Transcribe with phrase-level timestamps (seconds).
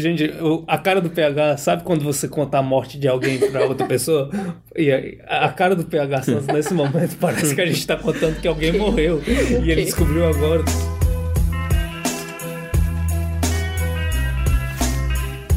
[0.00, 3.64] Gente, eu- a cara do PH, sabe quando você conta a morte de alguém pra
[3.66, 4.30] outra pessoa?
[4.76, 4.92] E
[5.26, 8.46] a a cara do PH Santos nesse momento parece que a gente tá contando que
[8.46, 9.20] alguém morreu.
[9.26, 10.62] E ele descobriu agora.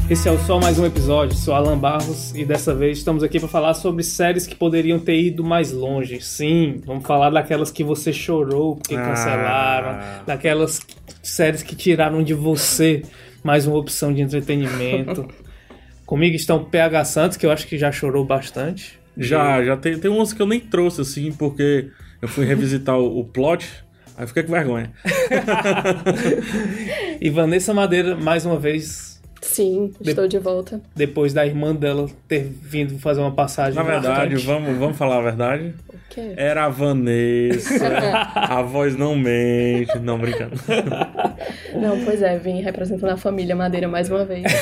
[0.09, 3.39] Esse é o Só Mais Um Episódio, sou Alan Barros e dessa vez estamos aqui
[3.39, 6.19] para falar sobre séries que poderiam ter ido mais longe.
[6.19, 9.05] Sim, vamos falar daquelas que você chorou porque Ah.
[9.05, 10.79] cancelaram, daquelas
[11.23, 13.03] séries que tiraram de você
[13.43, 15.27] mais uma opção de entretenimento.
[16.05, 18.99] Comigo estão o PH Santos, que eu acho que já chorou bastante.
[19.17, 21.89] Já, já tem, tem umas que eu nem trouxe, assim, porque
[22.21, 23.67] eu fui revisitar o, o plot,
[24.17, 24.91] aí fiquei com vergonha.
[27.21, 29.10] E Vanessa Madeira, mais uma vez,
[29.41, 30.79] Sim, estou de volta.
[30.95, 33.73] depois da irmã dela ter vindo fazer uma passagem.
[33.75, 34.45] Na verdade, marcante.
[34.45, 35.73] vamos, vamos falar a verdade.
[35.89, 36.33] O quê?
[36.37, 37.87] Era a Vanessa,
[38.35, 40.55] a voz não mente, não brincando.
[41.73, 44.43] Não, pois é, vim representando a família Madeira mais uma vez.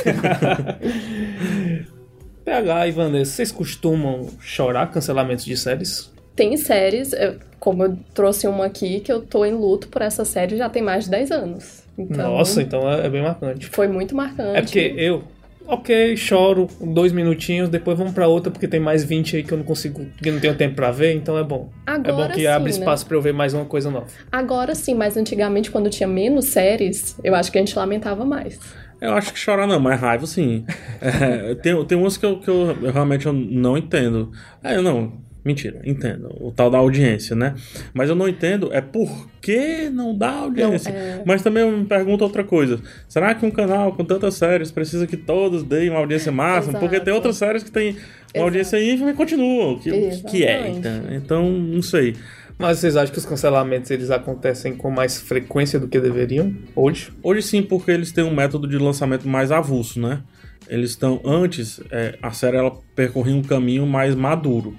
[2.46, 6.12] PH e Vanessa, vocês costumam chorar cancelamentos de séries?
[6.36, 10.24] Tem séries, eu- como eu trouxe uma aqui, que eu tô em luto por essa
[10.24, 11.84] série já tem mais de 10 anos.
[12.02, 13.68] Então, Nossa, então é, é bem marcante.
[13.68, 14.58] foi muito marcante.
[14.58, 15.24] É porque eu,
[15.68, 19.58] ok, choro dois minutinhos, depois vamos pra outra porque tem mais 20 aí que eu
[19.58, 21.70] não consigo, que eu não tenho tempo pra ver, então é bom.
[21.86, 22.78] é bom Agora que sim, abre né?
[22.80, 24.08] espaço pra eu ver mais uma coisa nova.
[24.32, 28.60] Agora sim, mas antigamente, quando tinha menos séries, eu acho que a gente lamentava mais.
[29.02, 30.66] Eu acho que chorar não, mas raiva sim.
[31.02, 34.32] É, tem, tem umas que, eu, que eu, eu realmente eu não entendo.
[34.64, 35.14] É, eu não.
[35.44, 36.36] Mentira, entendo.
[36.40, 37.56] O tal da audiência, né?
[37.94, 40.92] Mas eu não entendo é por que não dá audiência.
[40.92, 42.80] Não, é- Mas também eu me pergunto outra coisa.
[43.08, 46.74] Será que um canal com tantas séries precisa que todos deem uma audiência máxima?
[46.74, 46.80] Exato.
[46.86, 48.40] Porque tem outras séries que têm uma Exato.
[48.44, 49.74] audiência ínfima e continuam.
[49.76, 49.92] O que,
[50.30, 50.70] que é?
[50.70, 52.16] Então, então, não sei.
[52.58, 57.10] Mas vocês acham que os cancelamentos eles acontecem com mais frequência do que deveriam hoje?
[57.24, 60.22] Hoje sim, porque eles têm um método de lançamento mais avulso, né?
[60.68, 64.76] Eles estão antes, é, a série ela percorria um caminho mais maduro.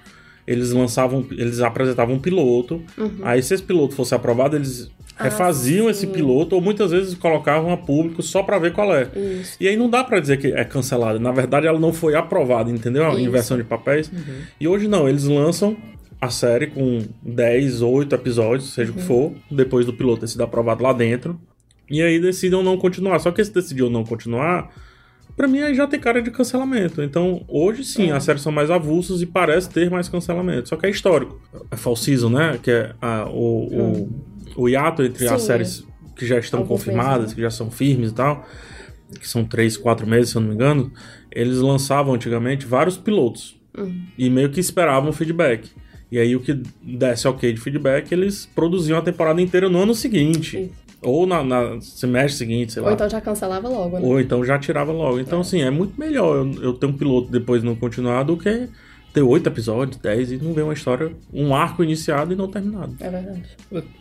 [0.50, 2.82] Eles lançavam, eles apresentavam um piloto.
[3.22, 6.12] Aí se esse piloto fosse aprovado, eles Ah, refaziam esse sim.
[6.12, 9.08] piloto ou muitas vezes colocavam a público só pra ver qual é.
[9.40, 9.56] Isso.
[9.60, 11.18] E aí não dá pra dizer que é cancelada.
[11.18, 13.04] Na verdade, ela não foi aprovada, entendeu?
[13.06, 13.20] A Isso.
[13.20, 14.10] inversão de papéis.
[14.58, 15.76] E hoje não, eles lançam
[16.20, 20.42] a série com 10, 8 episódios, seja o que for, depois do piloto ter sido
[20.42, 21.38] aprovado lá dentro.
[21.90, 23.18] E aí decidam não continuar.
[23.20, 24.70] Só que esse decidiu não continuar,
[25.36, 27.02] pra mim aí já tem cara de cancelamento.
[27.02, 30.68] Então, hoje sim, as séries são mais avulsas e parece ter mais cancelamento.
[30.68, 31.40] Só que é histórico.
[31.70, 32.58] É fall season, né?
[32.62, 33.66] Que é ah, o,
[34.56, 35.46] o, o hiato entre as Sim.
[35.46, 35.84] séries
[36.16, 37.34] que já estão confirmadas, né?
[37.34, 38.46] que já são firmes e tal,
[39.18, 40.92] que são três, quatro meses, se eu não me engano,
[41.32, 44.02] eles lançavam antigamente vários pilotos Uhum.
[44.18, 45.70] e meio que esperavam feedback.
[46.10, 49.94] E aí o que desse ok de feedback, eles produziam a temporada inteira no ano
[49.94, 50.58] seguinte.
[50.58, 50.89] Isso.
[51.02, 52.94] Ou na, na semestre seguinte, sei Ou lá.
[52.94, 54.06] então já cancelava logo, né?
[54.06, 55.18] Ou então já tirava logo.
[55.18, 58.68] Então, assim, é muito melhor eu, eu ter um piloto depois não continuar do que
[59.12, 62.94] ter oito episódios, dez e não ver uma história, um arco iniciado e não terminado.
[63.00, 63.42] É verdade.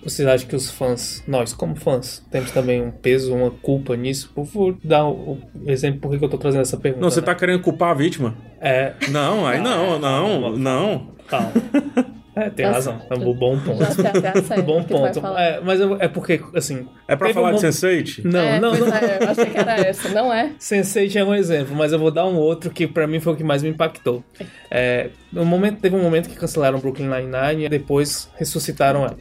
[0.04, 4.30] Vocês acham que os fãs, nós como fãs, temos também um peso, uma culpa nisso?
[4.36, 7.02] Por favor, dá o o exemplo por que que eu tô trazendo essa pergunta.
[7.04, 7.26] Não, você né?
[7.26, 8.36] tá querendo culpar a vítima?
[8.62, 11.08] É, Não, aí não, não, não.
[11.28, 11.54] calma.
[12.36, 13.02] É, tem Nossa, razão.
[13.10, 13.78] É um bom ponto.
[13.80, 15.20] Já sei até a série Bom ponto.
[15.38, 16.88] É, mas eu- é porque, assim.
[17.08, 18.22] É pra falar um de mo- Sense8?
[18.24, 18.88] Não, é, não, não.
[18.96, 20.10] é, eu achei que era essa.
[20.10, 20.52] Não é?
[20.60, 23.36] Sense8 é um exemplo, mas eu vou dar um outro que pra mim foi o
[23.36, 24.24] que mais me impactou.
[24.72, 29.18] É, no momento, teve um momento que cancelaram Brooklyn Nine-Nine e depois ressuscitaram ela.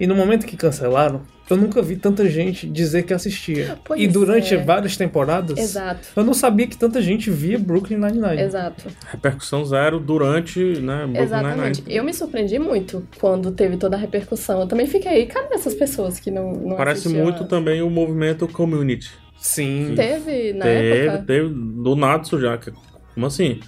[0.00, 3.78] E no momento que cancelaram, eu nunca vi tanta gente dizer que assistia.
[3.84, 4.56] Pois e durante é.
[4.62, 6.08] várias temporadas, Exato.
[6.16, 8.40] eu não sabia que tanta gente via Brooklyn Nine-Nine.
[8.42, 8.84] Exato.
[9.10, 11.80] Repercussão zero durante, né, Brooklyn Exatamente.
[11.82, 11.96] Nine-Nine.
[11.96, 14.60] Eu me surpreendi muito quando teve toda a repercussão.
[14.60, 17.90] Eu também fiquei, cadê essas pessoas que não, não Parece assistiam muito a- também o
[17.90, 19.10] movimento community.
[19.36, 19.94] Sim.
[19.96, 21.24] Teve na teve, época?
[21.26, 22.56] teve do Natsu já.
[22.56, 22.72] que-
[23.14, 23.60] Como assim?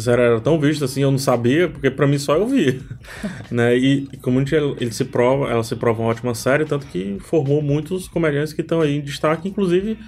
[0.00, 2.80] Série era tão vista assim, eu não sabia, porque pra mim só eu via.
[3.50, 3.76] né?
[3.76, 7.18] E, e Community, ele, ele se prova, ela se prova uma ótima série, tanto que
[7.20, 9.98] formou muitos comediantes que estão aí em destaque, inclusive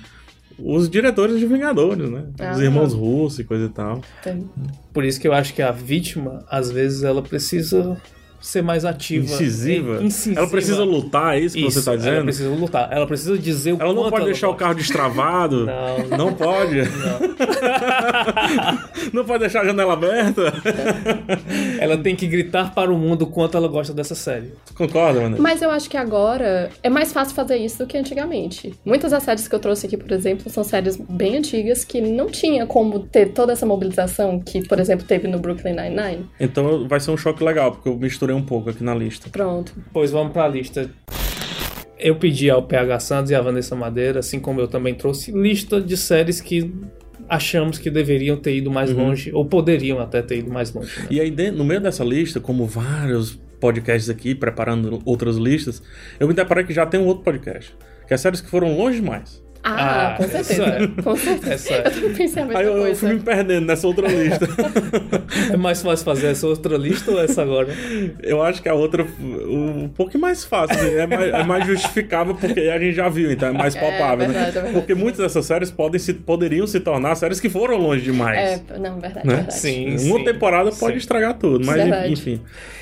[0.61, 2.25] os diretores de Vingadores, né?
[2.53, 2.65] Os Ah.
[2.65, 4.01] irmãos russos e coisa e tal.
[4.23, 4.49] Tem.
[4.93, 7.97] Por isso que eu acho que a vítima, às vezes, ela precisa
[8.41, 9.25] ser mais ativa.
[9.25, 9.99] Incisiva.
[10.01, 10.41] É, incisiva.
[10.41, 12.25] Ela precisa lutar, é isso que você tá Ela dizendo?
[12.25, 12.89] precisa lutar.
[12.93, 15.67] Ela precisa dizer o Ela não pode ela deixar o carro destravado.
[16.09, 16.19] Não.
[16.19, 16.79] Não pode.
[19.13, 20.53] Não pode deixar a janela aberta.
[21.81, 24.53] Ela tem que gritar para o mundo o quanto ela gosta dessa série.
[24.75, 25.37] Concorda, mano?
[25.39, 28.75] Mas eu acho que agora é mais fácil fazer isso do que antigamente.
[28.85, 32.27] Muitas das séries que eu trouxe aqui, por exemplo, são séries bem antigas que não
[32.27, 36.27] tinha como ter toda essa mobilização que, por exemplo, teve no Brooklyn Nine-Nine.
[36.41, 37.97] Então vai ser um choque legal, porque eu
[38.29, 39.29] misturei um pouco aqui na lista.
[39.31, 39.73] Pronto.
[39.93, 40.91] Pois vamos para a lista.
[41.99, 45.81] eu pedi ao PH Santos e à Vanessa Madeira, assim como eu também trouxe, lista
[45.81, 46.73] de séries que
[47.29, 49.09] achamos que deveriam ter ido mais Uhum.
[49.09, 50.97] longe, ou poderiam até ter ido mais longe.
[51.01, 51.07] né?
[51.11, 55.83] E aí, no meio dessa lista, como vários podcasts aqui, preparando outras listas,
[56.21, 57.75] eu me deparei que já tem um outro podcast.
[58.07, 59.43] Que é séries que foram longe demais.
[59.77, 60.65] Ah, Ah, com isso certeza.
[60.65, 61.03] é.
[61.03, 61.55] Com certeza.
[61.55, 61.85] Essa é.
[62.03, 63.01] Eu pensei a mesma Aí eu, eu coisa.
[63.01, 64.47] fui me perdendo nessa outra lista.
[65.53, 67.69] É mais fácil fazer essa outra lista ou essa agora?
[68.23, 71.67] eu acho que a outra um, um pouco mais fácil, assim, é mais, é mais
[71.67, 74.49] justificável porque a gente já viu, então é mais É, palpável, verdade, né?
[74.49, 74.75] é verdade.
[74.75, 78.39] Porque muitas dessas séries podem se, poderiam se tornar séries que foram longe demais.
[78.69, 79.35] É, não, verdade, Né?
[79.37, 79.55] verdade.
[79.55, 80.25] Sim, Uma sim.
[80.25, 80.99] temporada pode Sim.
[80.99, 82.13] estragar tudo, mas Verdade.
[82.13, 82.41] enfim.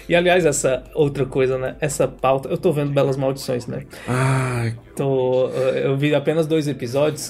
[0.09, 1.75] E aliás, essa outra coisa, né?
[1.81, 3.83] Essa pauta, eu tô vendo Belas Maldições, né?
[4.07, 6.76] Ai, Tô, eu vi apenas dois episódios,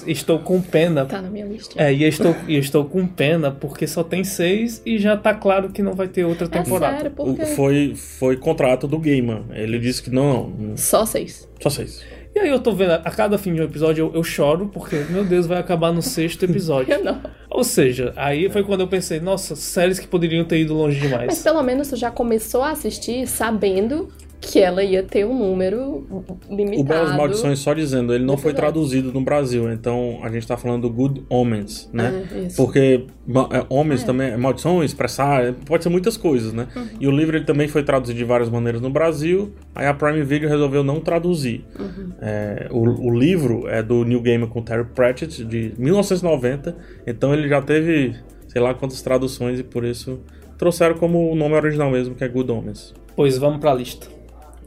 [0.07, 1.05] estou com pena.
[1.05, 1.81] Tá na minha lista.
[1.81, 5.33] É, e eu estou, e estou com pena porque só tem seis e já tá
[5.33, 6.97] claro que não vai ter outra É temporada.
[6.97, 7.45] sério, o- porque...
[7.47, 9.45] foi, foi contrato do Gaiman.
[9.53, 11.47] Ele disse que não, não, Só seis.
[11.61, 12.01] só seis.
[12.35, 14.95] E aí eu tô vendo, a cada fim de um episódio eu, eu choro porque,
[15.09, 16.93] meu Deus, vai acabar no sexto episódio.
[16.93, 17.19] Eu não.
[17.49, 21.09] Ou seja, aí foi quando eu pensei, nossa, séries que poderiam ter ido longe Mas
[21.09, 21.41] demais.
[21.41, 26.05] pelo menos tu já começou a assistir sabendo que ela ia ter um número
[26.49, 26.81] limitado.
[26.81, 30.55] O Belas Maldições, só dizendo, ele não foi traduzido no Brasil, então a gente tá
[30.55, 32.27] falando do Good Omens, né?
[32.31, 32.55] É, isso.
[32.55, 33.05] Porque
[33.51, 34.05] é, Homens Ah, é.
[34.07, 36.67] também, é maldição, expressar, é, pode ser muitas coisas, né?
[36.75, 36.87] Uhum.
[36.99, 40.23] E o livro ele também foi traduzido de várias maneiras no Brasil, aí a Prime
[40.23, 41.65] Video resolveu não traduzir.
[41.77, 42.11] Uhum.
[42.21, 46.75] É, o, o livro é do New Gamer com Terry Pratchett, de 1990,
[47.05, 48.15] então ele já teve,
[48.47, 50.19] sei lá quantas traduções e por isso
[50.57, 52.93] trouxeram como o nome original mesmo, que é Good Omens.
[53.15, 54.16] Pois vamos pra lista.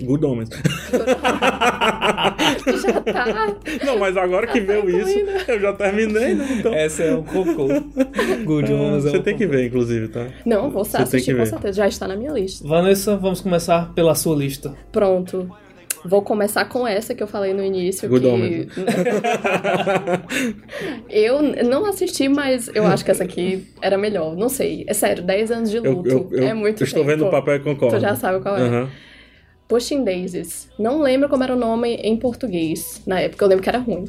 [0.05, 0.49] Good Omens.
[2.83, 3.57] Já tá.
[3.85, 5.19] Não, mas agora que veio isso,
[5.49, 6.47] eu já terminei, né?
[6.59, 6.73] Então.
[6.75, 7.69] Essa é um cocô.
[8.45, 9.57] Good Ones é Você um tem que cocô.
[9.59, 10.27] ver, inclusive, tá?
[10.45, 11.51] Não, vou Você tem assistir que com ver.
[11.51, 11.77] certeza.
[11.77, 12.67] Já está na minha lista.
[12.67, 14.75] Vanessa, vamos começar pela sua lista.
[14.93, 15.51] Pronto.
[16.05, 18.09] Vou começar com essa que eu falei no início.
[18.09, 18.33] Good que...
[18.33, 18.69] Omens.
[21.11, 24.35] eu não assisti, mas eu acho que essa aqui era melhor.
[24.35, 24.85] Não sei.
[24.87, 26.09] É sério, 10 anos de Eu, luto.
[26.09, 27.11] eu, eu é muito estou tempo.
[27.11, 27.97] vendo o papel e concordo.
[27.97, 28.87] Tu já sabe qual é.
[29.71, 30.69] Pushing Daisies.
[30.79, 33.01] Não lembro como era o nome em português.
[33.07, 34.05] Na época eu lembro que era ruim.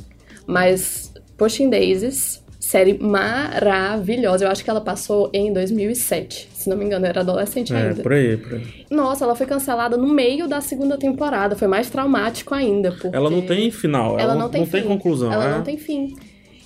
[0.48, 4.46] Mas Pushing Daisies, série maravilhosa.
[4.46, 6.50] Eu acho que ela passou em 2007.
[6.54, 8.02] Se não me engano, eu era adolescente É, ainda.
[8.02, 8.64] por aí, por aí.
[8.90, 11.56] Nossa, ela foi cancelada no meio da segunda temporada.
[11.56, 12.92] Foi mais traumático ainda.
[12.92, 14.82] Porque Ela não tem final, ela, ela não tem fim.
[14.82, 15.32] conclusão.
[15.32, 15.52] Ela é?
[15.52, 16.16] não tem fim.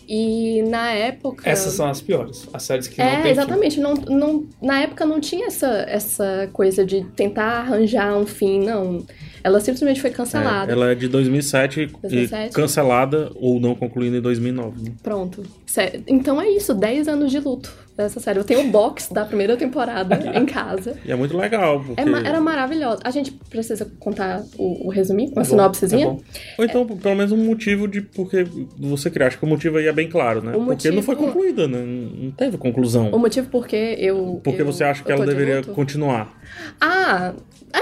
[0.07, 1.49] E na época.
[1.49, 2.47] Essas são as piores.
[2.53, 3.79] As séries que não É, tem exatamente.
[3.79, 9.05] Não, não, na época não tinha essa, essa coisa de tentar arranjar um fim, não.
[9.45, 10.71] Ela simplesmente foi cancelada.
[10.71, 12.49] É, ela é de 2007, 2007.
[12.49, 14.81] e cancelada ou não concluída em 2009.
[14.89, 14.95] né?
[15.03, 15.43] Pronto.
[16.07, 18.39] Então é isso, 10 anos de luto dessa série.
[18.39, 20.97] Eu tenho o box da primeira temporada em casa.
[21.05, 22.01] E é muito legal, porque...
[22.01, 23.01] É ma- era maravilhosa.
[23.03, 26.07] A gente precisa contar o, o resuminho, uma bom, sinopsezinha?
[26.07, 26.21] bom.
[26.57, 28.47] Ou então, pelo menos um motivo de porque
[28.79, 29.27] você criar.
[29.27, 30.55] Acho que o motivo aí é bem claro, né?
[30.55, 31.83] O Porque não foi motivo- concluída, né?
[31.85, 33.11] Não teve conclusão.
[33.11, 34.41] O motivo porque eu.
[34.43, 35.71] Porque eu- você acha que ela de deveria luto?
[35.71, 36.33] continuar.
[36.81, 37.33] Ah,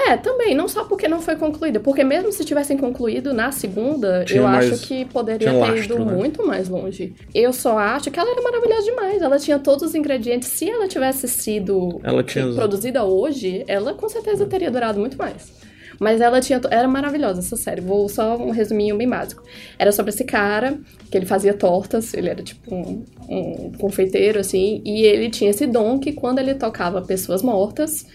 [0.10, 0.54] é, também.
[0.56, 1.80] Não só porque não foi concluída.
[1.80, 5.96] Porque mesmo se tivessem concluído na segunda, Tinha eu mais- acho que poderia ter lastro,
[5.96, 6.14] ido né?
[6.14, 7.14] muito mais longe.
[7.34, 9.22] Eu só acho que ela era maravilhosa demais.
[9.22, 10.48] Ela tinha todos os ingredientes.
[10.50, 15.52] Se ela tivesse sido Ela tinha- produzida hoje, ela com certeza teria durado muito mais.
[16.00, 16.60] Mas ela tinha.
[16.72, 17.80] Era maravilhosa essa série.
[17.80, 19.44] Vou só um resuminho bem básico.
[19.78, 20.78] Era sobre esse cara,
[21.10, 25.68] que ele fazia tortas, ele era tipo um, um confeiteiro, assim, e ele tinha esse
[25.68, 28.08] dom que quando ele tocava pessoas mortas,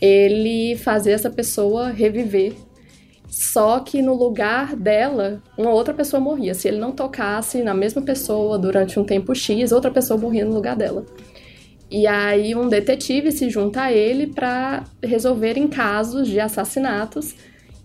[0.00, 2.54] ele fazia essa pessoa reviver.
[3.28, 6.52] Só que no lugar dela, uma outra pessoa morria.
[6.52, 10.52] Se ele não tocasse na mesma pessoa durante um tempo X, outra pessoa morria no
[10.52, 11.06] lugar dela.
[11.90, 17.34] E aí um detetive se junta a ele para resolverem casos de assassinatos,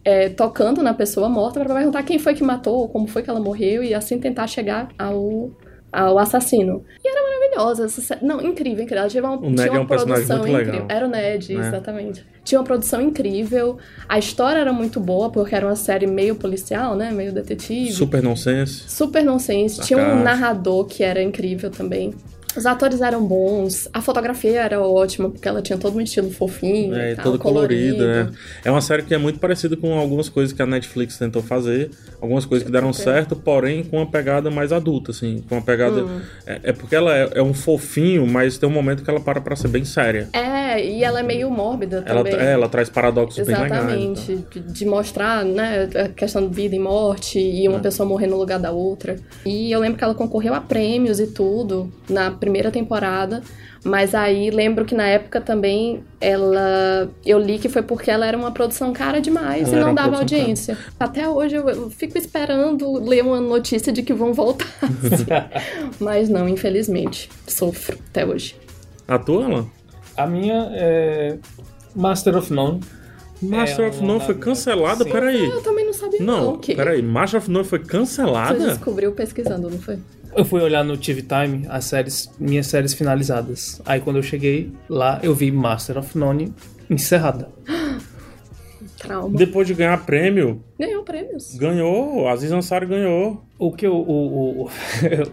[0.03, 3.39] é, tocando na pessoa morta para perguntar quem foi que matou, como foi que ela
[3.39, 5.51] morreu e assim tentar chegar ao,
[5.91, 6.83] ao assassino.
[7.03, 7.27] E era
[7.57, 8.17] maravilhosa essa.
[8.21, 8.97] Não, incrível, incrível.
[8.99, 10.73] Ela tinha uma, O Ned tinha é um produção muito incrível.
[10.73, 10.87] legal.
[10.89, 11.67] Era o Ned, Né?
[11.67, 12.25] exatamente.
[12.43, 13.77] Tinha uma produção incrível.
[14.07, 17.11] A história era muito boa, porque era uma série meio policial, né?
[17.11, 17.91] Meio detetive.
[17.91, 18.83] Super nonsense.
[18.89, 19.81] Super nonsense.
[19.81, 22.13] Tinha um narrador que era incrível também.
[22.57, 26.95] Os atores eram bons, a fotografia era ótima, porque ela tinha todo um estilo fofinho,
[26.95, 28.31] É, e tal, toda colorida, colorido.
[28.31, 28.37] né?
[28.65, 31.91] É uma série que é muito parecida com algumas coisas que a Netflix tentou fazer,
[32.19, 36.03] algumas coisas que deram certo, porém com uma pegada mais adulta, assim, com uma pegada...
[36.03, 36.19] Hum.
[36.45, 39.39] É, é porque ela é, é um fofinho, mas tem um momento que ela para
[39.39, 40.27] pra ser bem séria.
[40.33, 42.39] É, e ela é meio mórbida Ela, também.
[42.39, 43.71] é, ela traz paradoxos bem legais.
[43.83, 44.63] Exatamente, então.
[44.63, 47.81] de, de mostrar, né, a questão de vida e morte e uma É.
[47.81, 49.15] pessoa morrer no lugar da outra.
[49.45, 53.41] E eu lembro que ela concorreu a prêmios e tudo na primeira temporada,
[53.83, 57.09] mas aí lembro que na época também ela.
[57.25, 60.17] Eu li que foi porque ela era uma produção cara demais Ela e não dava
[60.17, 60.77] audiência.
[60.99, 64.67] Até hoje eu, eu fico esperando ler uma notícia de que vão voltar.
[65.99, 67.29] mas não, infelizmente.
[67.47, 68.55] Sofro até hoje.
[69.07, 69.65] A tua, Alan?
[70.15, 71.37] A minha é
[71.95, 72.79] Master of None.
[73.41, 75.03] Master É, of None foi cancelada?
[75.03, 75.11] sim.
[75.11, 75.45] Peraí.
[75.45, 76.41] Eu também não sabia não.
[76.41, 76.73] Não, o quê?
[76.73, 77.01] peraí.
[77.03, 78.57] Master of None foi Você cancelada?
[78.67, 79.99] descobriu pesquisando, não foi?
[80.35, 83.81] Eu fui olhar no TV Time as séries, minhas séries finalizadas.
[83.85, 86.53] Aí quando eu cheguei lá, eu vi Master of None
[86.89, 87.49] encerrada.
[88.97, 89.37] Trauma.
[89.37, 91.55] Depois de ganhar prêmio, Ganhou prêmios.
[91.55, 92.27] ganhou.
[92.27, 93.43] Aziz Ansari ganhou.
[93.59, 93.95] O que eu.
[93.95, 94.69] O, o-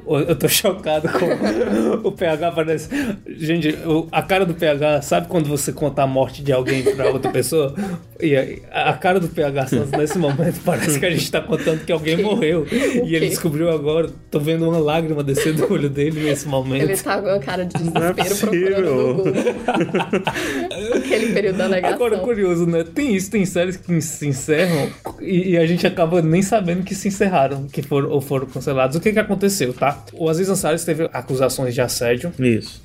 [0.07, 2.89] o- eu tô chocado com o PH parece.
[3.29, 7.11] Gente, o- a cara do PH, sabe quando você conta a morte de alguém pra
[7.11, 7.75] outra pessoa?
[8.19, 8.35] E
[8.73, 11.93] a, a cara do PH Santos nesse momento parece que a gente tá contando que
[11.93, 12.67] alguém morreu.
[12.73, 14.09] E ele descobriu agora.
[14.31, 16.85] Tô vendo uma lágrima descer do olho dele nesse momento.
[16.85, 19.33] Ele tá com a cara de Não é desespero procurando no Google.
[20.97, 21.95] Aquele período da negação.
[21.97, 22.85] Agora, curioso, né?
[22.85, 24.89] Tem isso, tem séries que se encerram
[25.37, 28.97] e, e a gente acaba nem sabendo que se encerraram, que foram ou foram cancelados.
[28.97, 30.05] O que que aconteceu, tá?
[30.13, 32.83] O Aziz Ansari teve acusações de assédio, Isso.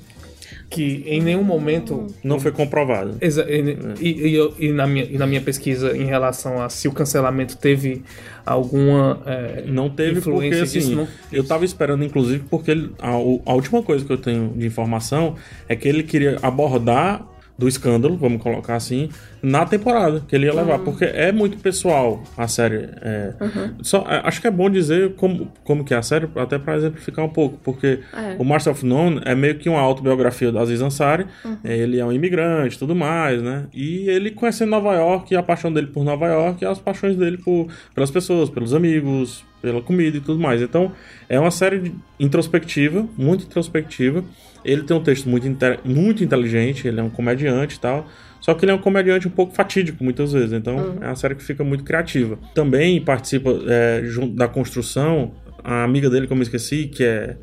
[0.68, 2.06] que em nenhum momento...
[2.22, 3.16] Não foi comprovado.
[3.20, 6.68] Exa- E, e- e eu- e na minha, e na minha pesquisa em relação a
[6.68, 8.02] se o cancelamento teve
[8.46, 12.90] alguma é, Não teve porque, influência assim, disso, não- eu tava esperando, inclusive, porque ele-
[12.98, 15.34] a, a última coisa que eu tenho de informação
[15.68, 17.26] é que ele queria abordar
[17.60, 19.10] do escândalo, vamos colocar assim,
[19.42, 22.88] na temporada que ele ia levar, porque é muito pessoal a série.
[23.02, 23.34] é.
[23.82, 26.74] Só, é, acho que é bom dizer como, como que é a série, até pra
[26.76, 28.36] exemplificar um pouco, porque É.
[28.38, 31.26] o Master of None é meio que uma autobiografia do Aziz Ansari,
[31.62, 33.66] é, ele é um imigrante e tudo mais, né?
[33.74, 37.14] E ele conhecendo Nova York, e a paixão dele por Nova York e as paixões
[37.14, 40.62] dele por, pelas pessoas, pelos amigos, pela comida e tudo mais.
[40.62, 40.92] Então,
[41.28, 44.24] é uma série introspectiva, muito introspectiva.
[44.64, 45.46] Ele tem um texto muito,
[45.84, 48.06] muito inteligente, ele é um comediante e tal.
[48.40, 50.52] Só que ele é um comediante um pouco fatídico, muitas vezes.
[50.52, 52.38] Então, é uma série que fica muito criativa.
[52.54, 57.36] Também participa é, junto da construção a amiga dele, que eu me esqueci, que é,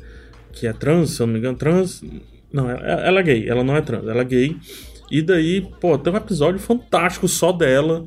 [0.52, 1.56] que é trans, se eu não me engano.
[1.56, 2.02] Trans.
[2.52, 3.48] Não, ela, ela é gay.
[3.48, 4.56] Ela não é trans, ela é gay.
[5.10, 8.04] E daí, pô, tem um episódio fantástico só dela.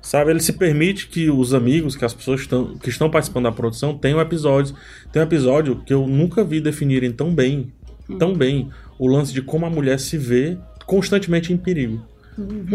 [0.00, 2.48] Sabe, ele se permite que os amigos, que as pessoas
[2.80, 4.72] que estão participando da produção tenham episódios.
[5.12, 7.72] Tem um episódio que eu nunca vi definirem tão bem,
[8.16, 12.02] tão bem, o lance de como a mulher se vê constantemente em perigo.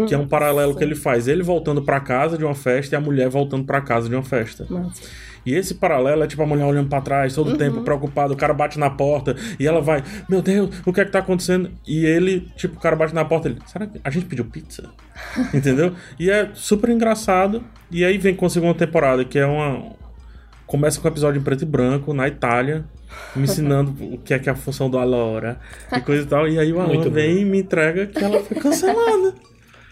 [0.06, 1.26] Que é um paralelo que ele faz.
[1.26, 4.22] Ele voltando pra casa de uma festa e a mulher voltando pra casa de uma
[4.22, 4.66] festa.
[4.68, 5.02] Nossa.
[5.46, 8.36] E esse paralelo é tipo a mulher olhando pra trás, todo o tempo preocupada, o
[8.36, 11.70] cara bate na porta e ela vai, meu Deus, o que é que tá acontecendo?
[11.86, 14.90] E ele, tipo, o cara bate na porta, ele, será que a gente pediu pizza?
[15.52, 15.92] Entendeu?
[16.18, 17.62] E é super engraçado.
[17.90, 19.92] E aí vem com a segunda temporada, que é uma.
[20.74, 22.84] Começa com um episódio em preto e branco, na Itália,
[23.36, 25.56] me ensinando o que é que é a função do Alora
[25.96, 26.48] e coisa e tal.
[26.48, 29.34] E aí o Alan vem e me entrega que ela foi cancelada.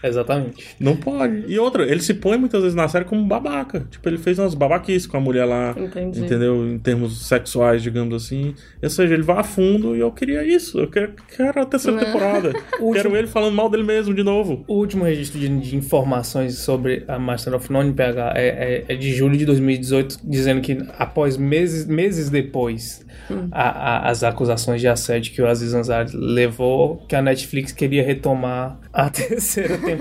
[0.03, 0.65] Exatamente.
[0.79, 1.45] Não pode.
[1.47, 3.85] E outra, ele se põe muitas vezes na série como babaca.
[3.89, 5.73] Tipo, ele fez umas babaquices com a mulher lá.
[5.77, 6.19] Entendi.
[6.19, 6.67] Entendeu?
[6.67, 8.53] Em termos sexuais, digamos assim.
[8.81, 10.79] Ou seja, ele vai a fundo e eu queria isso.
[10.79, 12.05] Eu quero, quero a terceira Né?
[12.05, 12.53] temporada.
[12.93, 14.63] quero ele falando mal dele mesmo de novo.
[14.67, 18.95] O último registro de, de informações sobre a Master of None PH é, é- é
[18.95, 23.05] de julho de 2018, dizendo que após meses, meses depois
[23.51, 28.03] a- a- as acusações de assédio que o Aziz Ansari levou, que a Netflix queria
[28.03, 29.92] retomar a terceira temporada.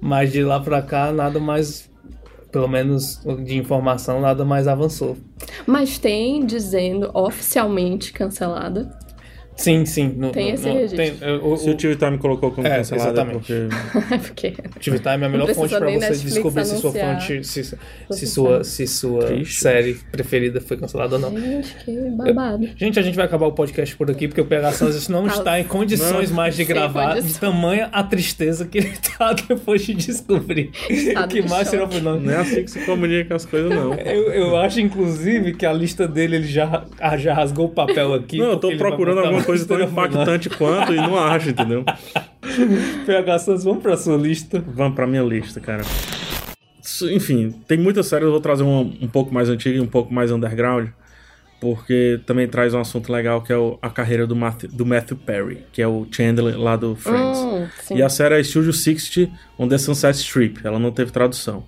[0.00, 1.90] Mas de lá pra cá, nada mais,
[2.50, 5.16] pelo menos de informação, nada mais avançou.
[5.66, 9.03] Mas tem dizendo oficialmente cancelada.
[9.56, 10.12] Sim, sim.
[10.16, 10.96] No, Tem no- esse no- registro.
[10.96, 13.38] tem- o- o- Se o TV Time colocou como É, cancelada, é exatamente.
[13.38, 13.68] porque.
[14.24, 17.44] Porque TV Time é a melhor Não fonte nem você Netflix descobrir se sua fonte,
[17.44, 17.76] se,
[18.10, 19.60] se sua, se sua Triste.
[19.60, 21.38] série preferida foi cancelada ou não.
[21.40, 22.68] Gente, que babado.
[22.76, 25.34] Gente, a gente vai acabar o podcast por aqui porque o PH Santos não Tá
[25.34, 26.36] está em condições Não.
[26.36, 31.42] mais de gravar, de tamanha a tristeza que ele tá depois de descobrir Estado que
[31.42, 31.76] de choque.
[31.76, 33.94] of None Não é assim que se comunica as coisas, não.
[33.94, 38.12] eu, eu acho, inclusive, que a lista dele ele já, ah, já rasgou o papel
[38.14, 38.38] aqui.
[38.38, 41.84] Não, eu tô procurando alguma coisa tão impactante quanto e não acho, entendeu?
[43.06, 44.62] PH Santos, vamos pra sua lista.
[44.66, 45.82] Vamos pra minha lista, cara.
[47.12, 50.12] Enfim, tem muitas séries, eu vou trazer uma um pouco mais antiga e um pouco
[50.12, 50.88] mais underground,
[51.60, 55.16] porque também traz um assunto legal que é o- a carreira do Matthew, do Matthew
[55.16, 57.38] Perry, que é o Chandler lá do Friends.
[57.38, 57.66] Hum.
[57.96, 61.64] E a série é Studio 60 on the Sunset Strip, ela não teve tradução.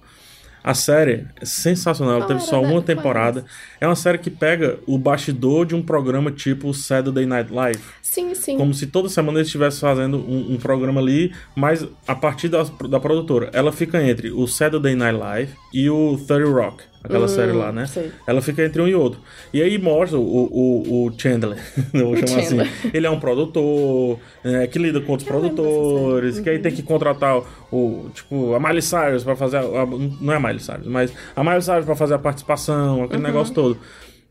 [0.67, 3.45] A série é sensacional, ela teve era só uma temporada.
[3.81, 7.79] É uma série que pega o bastidor de um programa tipo Saturday Night Live.
[8.03, 8.57] Sim, sim.
[8.57, 12.65] Como se toda semana eles estivessem fazendo um, um programa ali, mas a partir da,
[12.89, 13.49] da produtora.
[13.53, 16.83] Ela fica entre o Saturday Night Live e o 30 Rock.
[17.07, 17.87] Aquela série lá, né?
[17.87, 18.11] sei.
[18.27, 19.21] Ela fica entre um e outro.
[19.53, 21.59] E aí mostra o, o, o Chandler,
[21.93, 22.67] vou chamar Chandler.
[22.67, 22.91] assim.
[22.93, 26.83] Ele é um produtor, é, que lida com outros Eu produtores, que aí tem que
[26.83, 27.41] contratar
[27.73, 29.87] o, tipo, a Miley Cyrus pra fazer, a, a-
[30.21, 33.55] não é a Miley Cyrus, mas a Miley Cyrus pra fazer a participação, aquele negócio
[33.55, 33.79] todo.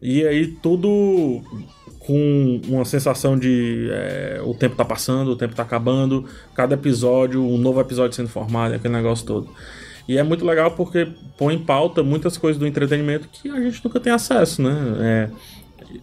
[0.01, 1.41] E aí tudo
[2.00, 7.41] com uma sensação de é, o tempo tá passando, o tempo tá acabando, cada episódio,
[7.44, 9.50] um novo episódio sendo formado, aquele negócio todo.
[10.07, 11.07] E é muito legal porque
[11.38, 14.75] põe em pauta muitas coisas do entretenimento que a gente nunca tem acesso, né?
[15.00, 15.29] É,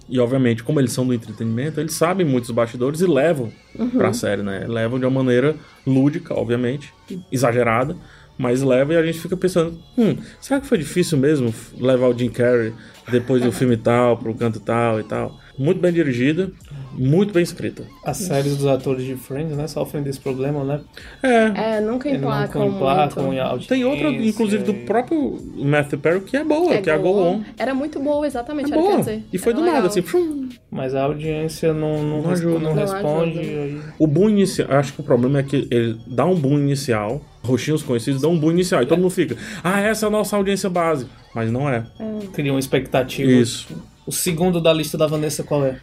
[0.09, 3.53] e obviamente, como eles são do entretenimento, eles sabem muitos bastidores e levam
[3.97, 4.67] pra série, né?
[4.67, 5.55] Levam de uma maneira
[5.87, 6.93] lúdica, obviamente,
[7.31, 7.97] exagerada,
[8.37, 12.19] mas leva e a gente fica pensando, hum, será que foi difícil mesmo levar o
[12.19, 12.73] Jim Carrey
[13.11, 15.39] depois do filme tal, pro canto tal e tal?
[15.59, 16.51] Muito bem dirigida,
[16.95, 17.85] muito bem escrita.
[18.05, 20.81] As séries dos atores de Friends, né, sofrem desse problema, né?
[21.23, 23.69] É, É, nunca Eles não emplacam emplacam em audiência.
[23.75, 27.41] tem outra, inclusive, do próprio Matthew Perry, que é boa, que é a Go On.
[27.59, 28.99] Era muito boa, exatamente, É boa.
[28.99, 29.23] dizer.
[29.33, 29.91] E foi Era do nada, legal.
[29.91, 32.59] assim, pum, Mas a audiência não, não, Não ajuda.
[32.59, 33.39] não Não responde.
[33.39, 37.21] aí- O boom inicial, acho que o problema é que ele dá um boom inicial,
[37.43, 40.37] roxinhos conhecidos dão um boom inicial, e todo mundo fica, ah, essa é a nossa
[40.37, 41.07] audiência base.
[41.35, 41.85] Mas não é.
[42.33, 43.31] Cria uma expectativa.
[43.31, 43.69] Isso.
[44.07, 45.77] O segundo da lista da Vanessa qual é?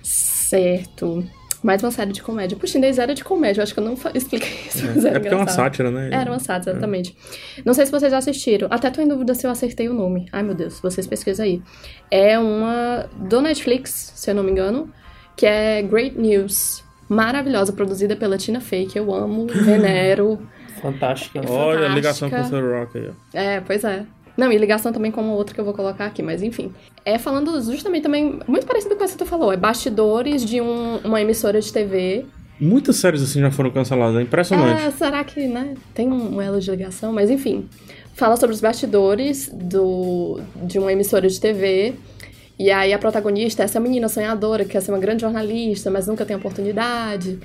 [0.50, 1.24] Certo.
[1.62, 2.58] Mais uma série de comédia.
[2.58, 5.20] Puxa, ainda era de comédia, eu acho que eu não expliquei isso, mas É era
[5.20, 5.56] porque é uma engraçado.
[5.66, 6.10] sátira, né?
[6.12, 7.16] Era uma sátira, exatamente.
[7.66, 8.68] Não sei se vocês já assistiram.
[8.72, 10.26] Até tô em dúvida se eu acertei o nome.
[10.32, 11.62] Ai, meu Deus, vocês pesquisam aí.
[12.10, 14.90] É uma do Netflix, se eu não me engano,
[15.36, 16.84] que é Great News.
[17.10, 20.40] Maravilhosa, produzida pela Tina Fey, que eu amo, venero.
[20.82, 21.42] Fantástica.
[21.42, 21.48] né?
[21.50, 22.80] Olha a ligação com o Fantástica.
[22.80, 23.38] Rock aí, ó.
[23.38, 24.06] É, pois é.
[24.40, 26.72] Não, e ligação também com uma outra que eu vou colocar aqui, mas enfim.
[27.04, 30.98] É falando justamente também, muito parecido com o que você falou, é bastidores de um-
[31.04, 32.26] uma emissora de TV.
[32.60, 34.82] Muitas séries assim já foram canceladas, é impressionante.
[34.82, 37.12] É, será que, né, tem um, um elo de ligação?
[37.12, 37.68] Mas enfim,
[38.14, 41.96] fala sobre os bastidores do, de uma emissora de TV.
[42.58, 46.08] E aí a protagonista é essa menina sonhadora que quer ser uma grande jornalista, mas
[46.08, 47.40] nunca tem oportunidade.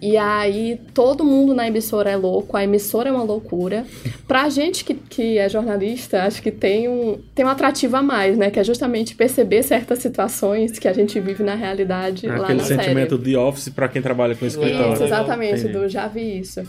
[0.00, 3.86] E aí todo mundo na emissora é louco, a emissora é uma loucura.
[4.28, 8.36] Pra gente que, que é jornalista, acho que tem um, tem um atrativo a mais,
[8.36, 8.50] né?
[8.50, 12.64] Que é justamente perceber certas situações que a gente vive na realidade lá Aquele na
[12.64, 12.82] série.
[12.82, 14.92] sentimento de office pra quem trabalha com escritório.
[14.92, 15.72] Isso, exatamente, Entendi.
[15.72, 16.62] do já vi isso.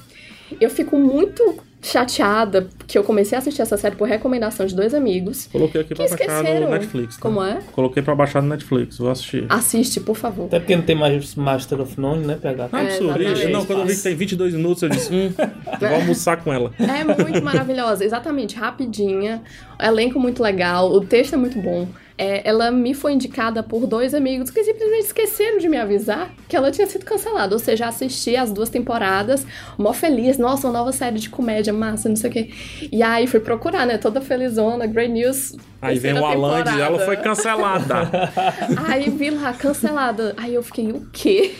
[0.61, 4.93] Eu fico muito chateada que eu comecei a assistir essa série por recomendação de dois
[4.93, 5.47] amigos.
[5.51, 7.15] Coloquei aqui Que pra baixar no Netflix.
[7.15, 7.21] tá?
[7.21, 7.59] Como é?
[7.71, 9.45] Coloquei pra baixar no Netflix, vou assistir.
[9.49, 10.45] Assiste, por favor.
[10.45, 12.69] Até porque não tem mais Master of None, né, PH?
[12.71, 13.19] Ah, absurdo.
[13.51, 15.31] não, quando eu vi que tem 22 minutos, eu disse, hum,
[15.79, 16.71] vou almoçar com ela.
[16.79, 19.41] É muito maravilhosa, exatamente, rapidinha.
[19.79, 21.87] Elenco muito legal, o texto é muito bom.
[22.17, 26.55] É, ela me foi indicada por dois amigos que simplesmente esqueceram de me avisar que
[26.55, 27.53] ela tinha sido cancelada.
[27.53, 29.45] Ou seja, assisti as duas temporadas,
[29.77, 32.49] mó feliz, nossa, uma nova série de comédia, massa, não sei o quê.
[32.91, 33.97] E aí fui procurar, né?
[33.97, 35.55] Toda felizona, Great News.
[35.81, 38.09] Aí vem o Alan e ela foi cancelada.
[38.87, 40.33] Aí vi lá, cancelada.
[40.37, 41.53] Aí eu fiquei, o quê?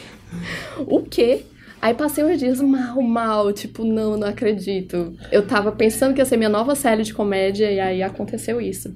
[0.80, 1.44] O quê?
[1.80, 5.14] Aí passei uns dias mal, mal, tipo, não, não acredito.
[5.32, 8.94] Eu tava pensando que ia ser minha nova série de comédia e aí aconteceu isso.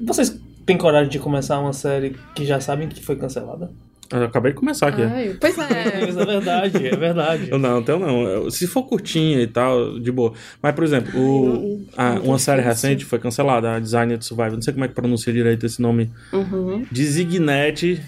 [0.00, 3.70] Vocês têm coragem de começar uma série que já sabem que foi cancelada?
[4.12, 5.02] Eu acabei de começar aqui.
[5.02, 6.00] Ai, pois é.
[6.06, 7.48] Mas é verdade, é verdade.
[7.50, 8.22] Eu não, então não.
[8.22, 10.34] Eu- Se for curtinha e tal, de boa.
[10.62, 14.52] Mas, por exemplo, o, a- muito uma série recente foi cancelada, a Designed Survivor.
[14.52, 16.10] Não sei como é que pronuncia direito esse nome.
[16.32, 16.84] Uhum.
[16.92, 18.02] Designate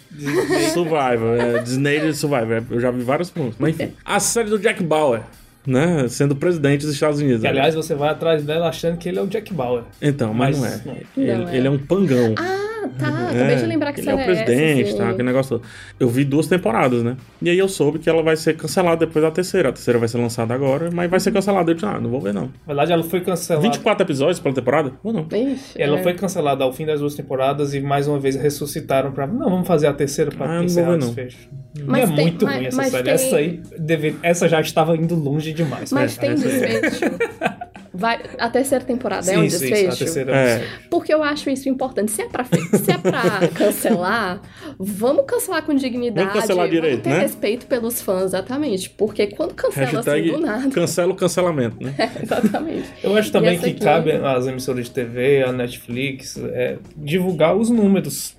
[0.74, 1.38] Survivor.
[1.38, 2.62] É, Designated Survivor.
[2.70, 3.56] Eu já vi várias pronúncias.
[3.58, 3.92] Mas enfim.
[4.04, 5.22] A série do Jack Bauer,
[5.66, 6.06] né?
[6.08, 7.40] Sendo presidente dos Estados Unidos.
[7.40, 9.82] Que, aliás, você vai atrás dela achando que ele é o Jack Bauer.
[10.00, 10.96] Então, mas, Mas não é.
[11.16, 11.22] não.
[11.24, 11.56] Ele, Não é.
[11.56, 12.34] ele é um pangão.
[12.38, 12.65] Ah,
[12.98, 13.28] tá.
[13.30, 15.08] Acabei de lembrar que ele é o presidente, essa, tá?
[15.10, 15.68] Aquele negócio todo.
[15.98, 17.16] Eu vi duas temporadas, né?
[17.40, 19.68] E aí eu soube que ela vai ser cancelada depois da terceira.
[19.68, 21.70] A terceira vai ser lançada agora, mas vai ser cancelada.
[21.70, 22.42] Eu disse, ah, não vou ver não.
[22.44, 23.66] Na verdade, ela foi cancelada.
[23.68, 24.92] 24 episódios pela temporada?
[25.02, 25.26] Vou não.
[25.30, 26.02] Ixi, Ela é.
[26.02, 29.26] foi cancelada ao fim das duas temporadas e mais uma vez ressuscitaram pra.
[29.26, 31.48] Não, vamos fazer a terceira pra Ah, encerrar o desfecho.
[31.84, 33.02] Mas é tem- muito mas- ruim essa série.
[33.04, 34.16] tem- Essa aí deve...
[34.22, 35.92] essa já estava indo longe demais.
[35.92, 36.26] Mas né?
[36.28, 37.04] tem desfecho.
[37.96, 39.92] Vai, a terceira temporada é Sim, um sim, desfecho?
[39.92, 40.66] a terceira É.
[40.90, 42.10] Porque eu acho isso importante.
[42.12, 44.40] Se é pra, se é pra cancelar,
[44.78, 46.28] vamos cancelar com dignidade.
[46.28, 47.20] Vamos cancelar direito, ter né?
[47.20, 48.90] respeito pelos fãs, exatamente.
[48.90, 50.70] Porque quando cancela Hashtag assim do nada.
[50.70, 51.94] cancela o cancelamento, né?
[52.22, 52.88] exatamente.
[53.02, 57.70] Eu acho também que aqui- cabe às emissoras de TV, à Netflix, é, divulgar os
[57.70, 58.35] números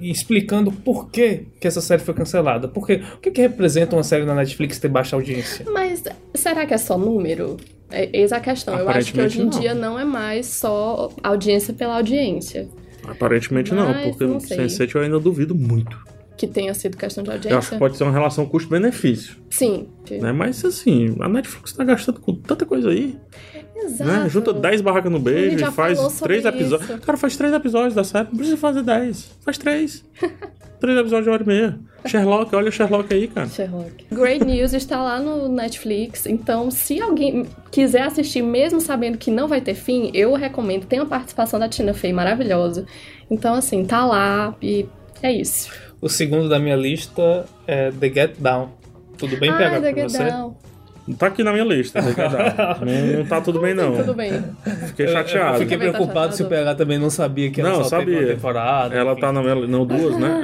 [0.00, 2.68] explicando por que, que essa série foi cancelada.
[2.68, 5.66] Porque o que, que representa uma série na Netflix ter baixa audiência?
[5.72, 6.02] Mas
[6.34, 7.56] será que é só número?
[7.90, 8.78] É, eis a questão.
[8.78, 9.60] Eu acho que hoje em não.
[9.60, 12.68] dia não é mais só audiência pela audiência.
[13.06, 14.58] Aparentemente não, Mas porque não o sei.
[14.66, 15.98] Sense8 eu ainda duvido muito.
[16.36, 17.54] que tenha sido questão de audiência.
[17.54, 19.36] Eu acho que pode ser uma relação custo-benefício.
[19.50, 19.88] Sim.
[20.10, 20.30] Né?
[20.32, 23.16] Mas assim, a Netflix tá gastando com tanta coisa aí.
[23.84, 24.10] Exato.
[24.10, 24.28] Né?
[24.28, 26.90] Junta 10 barracas no beijo e faz falou sobre 3 episódios.
[26.90, 27.00] isso.
[27.00, 28.28] Cara, faz 3 episódios da série.
[28.28, 29.30] Não precisa fazer 10.
[29.44, 30.04] Faz 3.
[30.80, 31.78] 3 episódios de hora e meia.
[32.06, 33.48] Sherlock, olha o Sherlock aí, cara.
[33.48, 34.06] Sherlock.
[34.12, 39.48] Great News está lá no Netflix, então se alguém quiser assistir mesmo sabendo que não
[39.48, 40.86] vai ter fim, eu recomendo.
[40.86, 42.86] Tem a participação da Tina Fey maravilhosa.
[43.30, 44.86] Então assim, tá lá e
[45.22, 45.70] é isso.
[46.00, 48.70] O segundo da minha lista é The Get Down.
[49.16, 50.24] Tudo bem, ah, PH, The Get você?
[50.24, 50.56] Down.
[51.08, 52.00] Não tá aqui na minha lista.
[52.02, 52.78] né, cara?
[52.84, 53.96] não, não tá tudo bem, não.
[53.96, 54.44] Tudo bem.
[54.88, 55.56] Fiquei chateado.
[55.56, 56.46] Eu fiquei Também tá preocupado se o.
[56.46, 58.18] PH também não sabia que ela Não, só sabia.
[58.18, 58.94] uma temporada.
[58.94, 59.20] Ela enfim.
[59.22, 59.54] tá na minha.
[59.66, 60.42] Não, duas, né?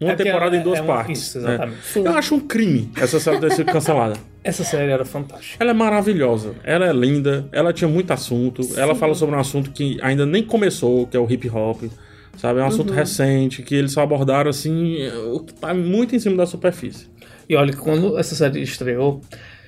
[0.00, 1.20] É, uma É temporada é- em duas é partes.
[1.20, 1.54] Isso, né?
[1.54, 1.78] exatamente.
[1.84, 2.04] Sim.
[2.04, 4.14] Eu acho um crime essa série ter sido cancelada.
[4.44, 5.56] Essa série era fantástica.
[5.58, 9.72] Ela é maravilhosa, ela é linda, ela tinha muito assunto, ela fala sobre um assunto
[9.72, 11.82] que ainda nem começou, que é o hip hop,
[12.36, 12.60] sabe?
[12.60, 14.98] É um assunto recente, que eles só abordaram assim,
[15.32, 17.08] o que tá muito em cima da superfície.
[17.48, 19.20] E olha, quando essa série estreou,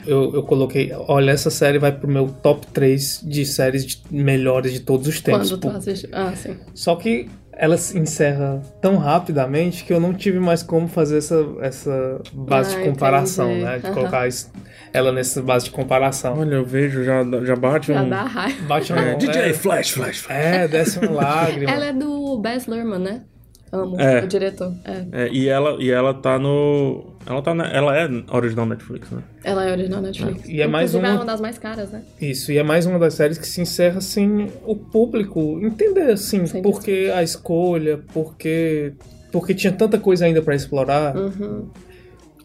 [0.06, 4.72] eu, eu coloquei, olha, essa série vai pro meu top 3 de séries de- melhores
[4.72, 5.50] de todos os tempos.
[5.50, 6.08] Quando tu assiste.
[6.12, 6.56] Ah, sim.
[6.74, 11.44] Só que ela se encerra tão rapidamente que eu não tive mais como fazer essa,
[11.60, 13.64] essa base Ah, de comparação, entendi.
[13.64, 13.78] né?
[13.80, 13.94] De Aham.
[13.94, 14.50] colocar isso-
[14.92, 16.38] ela nessa base de comparação.
[16.38, 18.08] Olha, eu vejo, já, já bate Já um...
[18.08, 18.62] dá raiva.
[18.66, 20.36] Bate uma É, DJ é, Flash, Flash, Flash.
[20.38, 21.70] é, desce uma lágrima.
[21.70, 23.22] Ela é do Baz Luhrmann, né?
[23.70, 24.22] Amo, É.
[24.24, 24.72] o diretor.
[24.84, 25.24] É.
[25.24, 27.17] É, e, ela, e ela tá no...
[27.28, 29.22] Ela, tá na- ela é original Netflix, né?
[29.44, 30.48] Ela é original Netflix.
[30.48, 32.02] E é mais Inclusive, uma- é uma das mais caras, né?
[32.20, 36.46] Isso, e é mais uma das séries que se encerra sem o público entender, assim,
[36.46, 38.94] Sem por que a escolha, porque,
[39.30, 41.14] porque tinha tanta coisa ainda pra explorar.
[41.14, 41.68] Uhum.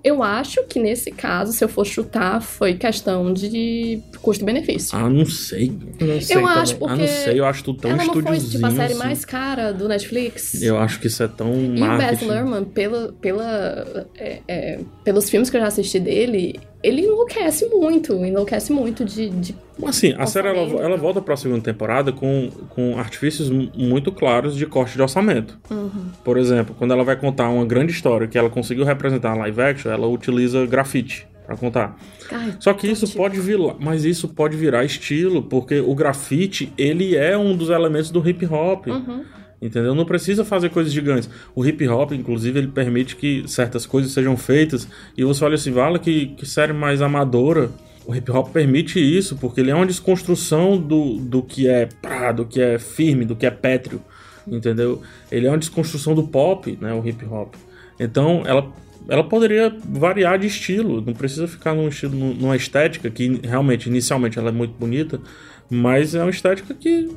[0.04, 4.98] Eu acho que nesse caso, se eu for chutar, foi questão de custo-benefício.
[4.98, 5.72] Ah, não sei.
[6.02, 6.58] Não sei eu também.
[6.62, 8.84] acho, Ah, porque não sei, eu acho tudo tão ela não foi tipo a série
[8.94, 8.96] assim.
[9.04, 10.62] mais cara do Netflix.
[10.62, 12.26] Eu acho que isso é tão E o Baz marketing.
[12.26, 18.14] Luhrmann, pela, pela, é, é, pelos filmes que eu já assisti dele, ele enlouquece muito,
[18.26, 19.30] enlouquece muito de...
[19.30, 24.12] de Assim, a série ela, ela volta pra segunda temporada com, com artifícios mu- muito
[24.12, 25.58] claros de corte de orçamento.
[25.72, 25.90] Uhum.
[26.24, 29.92] Por exemplo, quando ela vai contar uma grande história que ela conseguiu representar live action,
[29.92, 31.98] ela utiliza grafite pra contar.
[32.32, 36.72] Ai, Só que isso tipo- pode virar, mas isso pode virar estilo, porque o grafite,
[36.78, 38.88] ele é um dos elementos do hip hop.
[38.88, 39.24] Uhum.
[39.64, 39.96] Entendeu?
[39.96, 41.30] Não precisa fazer coisas gigantes.
[41.56, 44.86] O hip hop, inclusive, ele permite que certas coisas sejam feitas.
[45.18, 47.72] E você olha assim, vale que, que série mais amadora.
[48.06, 51.88] O hip hop permite isso, porque ele é uma desconstrução do, do que é
[52.36, 54.02] do que é firme, do que é pétreo.
[54.46, 55.02] Entendeu?
[55.32, 56.94] Ele é uma desconstrução do pop, né?
[56.94, 57.54] O hip hop.
[57.98, 58.70] Então, ela,
[59.08, 61.00] ela poderia variar de estilo.
[61.00, 65.22] Não precisa ficar num estilo, num- numa estética que realmente, inicialmente, ela é muito bonita.
[65.70, 67.10] Mas é uma estética que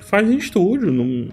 [0.00, 0.92] faz em estúdio.
[0.92, 1.28] Não,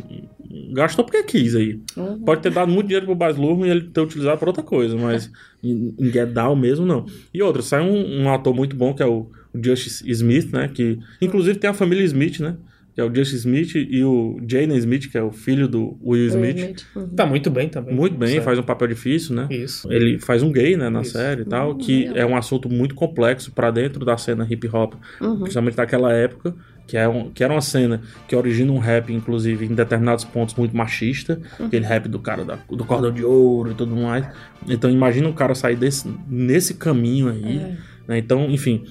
[0.74, 1.80] gastou porque quis aí.
[1.97, 2.19] Uhum.
[2.19, 4.95] Pode ter dado muito dinheiro pro Baz Luhrmann e ele ter utilizado pra outra coisa,
[4.97, 5.32] mas
[5.63, 7.06] em, em Get Down mesmo não.
[7.34, 10.69] E outra, sai um, um ator muito bom que é o, o Justice Smith, né?
[10.74, 12.56] Que inclusive tem a família Smith, né?
[12.93, 16.28] Que é o Justice Smith e o Jaden Smith, que é o filho do Will
[16.28, 16.86] Smith.
[16.93, 17.08] Uhum.
[17.08, 17.95] Tá muito bem também.
[17.95, 18.43] Muito bem, Sério.
[18.43, 19.47] faz um papel difícil, né?
[19.50, 19.89] Isso.
[19.89, 21.12] Ele faz um gay, né, na Isso.
[21.13, 24.67] série e tal, Hum, que é um assunto muito complexo pra dentro da cena hip
[24.67, 25.39] hop, Uhum.
[25.39, 26.54] principalmente naquela época,
[26.88, 30.56] que, é um, que era uma cena que origina um rap, inclusive, em determinados pontos
[30.56, 31.67] muito machista, Uhum.
[31.67, 34.26] aquele rap do cara da- do cordão de ouro e tudo mais.
[34.67, 37.78] Então imagina um cara sair desse, nesse caminho aí, É.
[38.08, 38.17] né?
[38.17, 38.84] Então, enfim,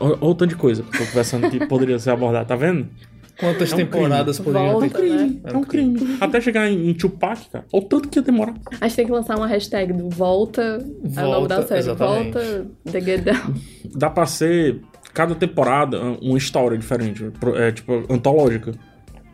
[0.00, 2.88] olha o tanto de coisa que eu tô conversando que poderia ser abordado, tá vendo?
[3.38, 5.08] Quantas É um temporadas poderiam Volta, ter?
[5.10, 5.36] né?
[5.44, 6.16] É um crime.
[6.20, 8.54] Até chegar em, em Tupac, cara, olha o tanto que ia demorar.
[8.80, 11.14] A gente tem que lançar uma hashtag do Volta, é o nome
[11.48, 11.80] Volta, da série.
[11.80, 12.32] exatamente.
[12.34, 13.54] Volta The Get Down.
[13.96, 14.80] dá pra ser
[15.12, 18.72] cada temporada uma história diferente, é tipo antológica.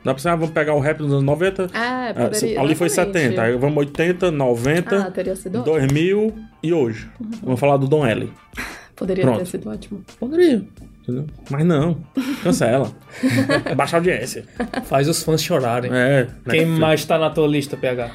[0.05, 2.61] Dá pra ser, ah, vamos pegar o rap dos anos 90, Ah, ah, poderia.
[2.61, 3.23] ali foi exatamente.
[3.35, 5.75] 70, aí vamos 80, 90, Ah, teria sido ótimo.
[5.77, 7.11] 2000 e hoje.
[7.43, 8.33] Vamos falar do Don L.
[8.97, 9.39] Poderia Pronto.
[9.41, 10.03] ter sido ótimo.
[10.19, 10.65] Poderia,
[11.03, 11.27] entendeu?
[11.51, 11.99] Mas não,
[12.43, 12.91] cancela.
[13.77, 14.45] Baixa a audiência.
[14.87, 15.91] Faz os fãs chorarem.
[15.93, 18.11] É, Quem mais tá na tua lista, PH?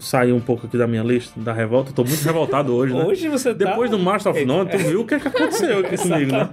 [0.00, 1.92] Sair um pouco aqui da minha lista, da revolta.
[1.92, 3.04] Tô muito revoltado hoje, né?
[3.04, 3.64] Hoje você tá...
[3.66, 6.48] Depois do Master of None, tu viu o que, é que aconteceu aqui comigo, né?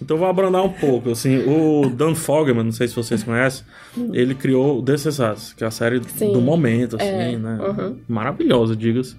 [0.00, 3.64] Então eu vou abrandar um pouco, assim, o Dan Fogelman, não sei se vocês conhecem,
[4.12, 6.32] ele criou This Is Us, que é a série Sim.
[6.32, 7.58] do momento, assim, É, né?
[7.60, 7.96] uhum.
[8.08, 9.16] Maravilhosa, diga-se.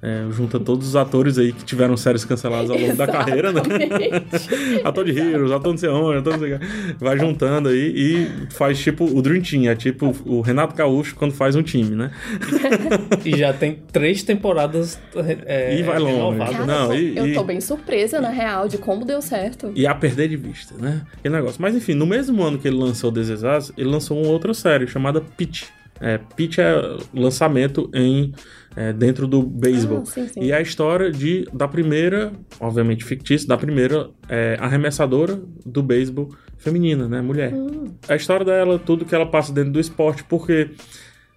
[0.00, 3.60] É, junta todos os atores aí que tiveram séries canceladas ao longo da carreira, né?
[4.84, 6.66] Ator de Heroes, ator não sei onde, ator não sei o quê.
[7.00, 11.32] Vai juntando aí e faz tipo o Dream Team, é tipo o Renato Gaúcho quando
[11.32, 12.12] faz um time, né?
[13.24, 15.00] E já tem três temporadas
[15.46, 16.38] é, E vai longe.
[16.38, 19.20] Cara, Não, eu, e- tô, eu e- tô bem surpresa, na real, de como deu
[19.20, 19.72] certo.
[19.74, 21.02] E a perder de vista, né?
[21.18, 21.60] Aquele negócio.
[21.60, 24.54] Mas enfim, no mesmo ano que ele lançou This Is Us, ele lançou uma outra
[24.54, 25.64] série chamada Pitch.
[26.00, 26.72] É, pitch é
[27.12, 28.32] lançamento em
[28.78, 30.04] é, dentro do beisebol.
[30.16, 30.20] Ah.
[30.36, 37.08] E a história de, da primeira, obviamente fictícia, da primeira é, arremessadora do beisebol feminina,
[37.08, 37.20] né?
[37.20, 37.52] Mulher.
[37.52, 37.86] Hum.
[38.08, 40.70] A história dela, tudo que ela passa dentro do esporte, porque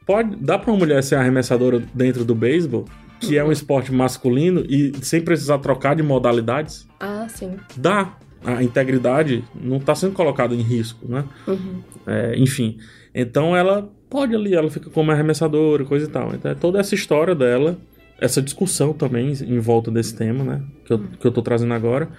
[0.06, 2.86] pode dá pra uma mulher ser arremessadora dentro do beisebol,
[3.20, 6.88] que é um esporte masculino, e sem precisar trocar de modalidades?
[7.00, 7.56] Ah, sim.
[7.76, 8.18] Dá.
[8.44, 11.26] A integridade não está sendo colocada em risco, né?
[11.48, 11.82] Uhum.
[12.08, 12.78] É, enfim.
[13.14, 16.34] Então ela pode ali, ela fica como arremessadora, coisa e tal.
[16.34, 17.78] Então é toda essa história dela,
[18.20, 20.62] essa discussão também em volta desse tema, né?
[20.86, 22.10] Que eu, que eu tô trazendo agora.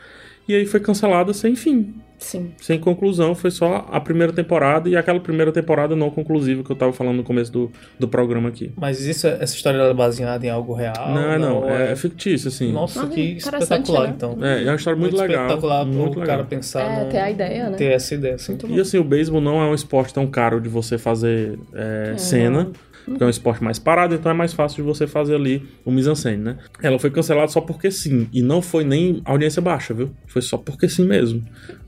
[0.49, 2.53] E aí foi cancelada sem fim, Sim.
[2.61, 3.35] sem conclusão.
[3.35, 7.17] Foi só a primeira temporada e aquela primeira temporada não conclusiva que eu tava falando
[7.19, 8.73] no começo do, do programa aqui.
[8.77, 10.95] Mas isso, essa história é baseada em algo real?
[11.15, 12.73] não, não, é, é fictício, assim.
[12.73, 14.15] Nossa, que espetacular, né?
[14.17, 14.37] então.
[14.43, 15.43] É, é uma história muito, legal.
[15.47, 16.37] espetacular muito pro legal.
[16.39, 17.77] cara pensar É, num- ter a ideia, né?
[17.77, 18.59] ter essa ideia, assim.
[18.69, 22.71] E assim, o beisebol não é um esporte tão caro de você fazer é, cena.
[23.05, 25.91] Porque é um esporte mais parado, então é mais fácil de você fazer ali o
[25.91, 26.59] mise-en-scène, né?
[26.83, 28.29] Ela foi cancelada só porque sim.
[28.33, 30.11] E não foi nem audiência baixa, viu?
[30.27, 31.43] Foi só porque sim mesmo.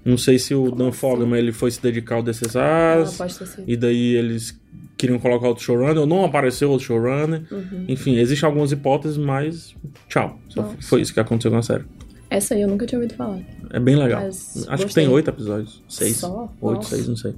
[0.04, 3.46] Não sei se o Dan Fogman ele foi se dedicar ao DCS Ah, pode ter
[3.46, 3.64] sido.
[3.66, 4.60] e daí eles
[4.96, 7.42] queriam colocar outro showrunner, ou não apareceu outro showrunner.
[7.88, 9.74] Enfim, existem algumas hipóteses, mas
[10.08, 10.38] tchau.
[10.80, 11.84] Foi isso que aconteceu com a série.
[12.30, 13.38] Essa aí eu nunca tinha ouvido falar.
[13.70, 14.22] É bem legal.
[14.22, 15.04] Mas Acho que gostei.
[15.04, 15.82] tem oito episódios.
[15.88, 16.16] Seis.
[16.16, 16.52] Só?
[16.60, 16.96] Oito, Nossa.
[16.96, 17.34] seis, não sei.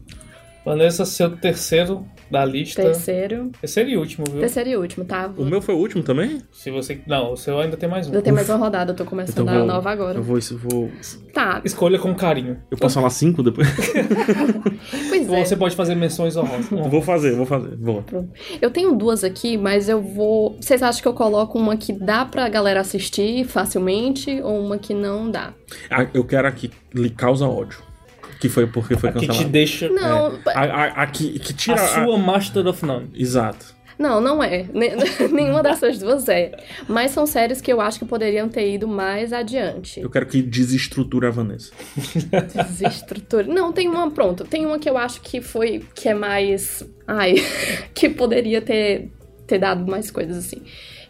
[0.66, 2.82] Vanessa, seu terceiro da lista.
[2.82, 3.52] Terceiro.
[3.60, 4.40] Terceiro e último, viu?
[4.40, 5.32] Terceiro e último, tá?
[5.36, 6.42] O meu foi o último também?
[6.50, 7.00] Se você.
[7.06, 8.10] Não, o seu ainda tem mais um.
[8.10, 10.18] Ainda tem mais uma rodada, eu tô começando Então a vou- nova agora.
[10.18, 10.90] Eu vou, eu vou.
[11.32, 12.58] Tá, Escolha com carinho.
[12.68, 13.68] Eu posso falar cinco depois?
[15.08, 15.44] pois é.
[15.44, 16.66] Você pode fazer menções honrosas.
[16.90, 17.76] vou fazer, vou fazer.
[17.76, 18.04] Vou.
[18.60, 20.56] Eu tenho duas aqui, mas eu vou.
[20.60, 24.92] Vocês acham que eu coloco uma que dá pra galera assistir facilmente ou uma que
[24.92, 25.52] não dá?
[25.88, 27.85] Ah, Eu quero a que lhe causa ódio.
[28.40, 29.50] Que foi porque foi que te cancelado.
[29.50, 29.88] deixa.
[29.88, 31.80] Não, A, a, a que, que tira.
[31.80, 33.08] A a- sua Master of None.
[33.14, 33.74] Exato.
[33.98, 34.66] não, não é.
[34.74, 34.94] Ne-
[35.32, 36.52] Nenhuma dessas duas é.
[36.86, 40.00] Mas são séries que eu acho que poderiam ter ido mais adiante.
[40.00, 41.72] Eu quero que desestrutura a Vanessa.
[42.68, 43.46] Desestrutura.
[43.46, 44.44] Não, tem uma, pronto.
[44.44, 45.82] Tem uma que eu acho que foi.
[45.94, 46.86] que é mais.
[47.06, 47.34] Ai.
[47.94, 49.10] que poderia ter,
[49.46, 50.62] ter dado mais coisas assim.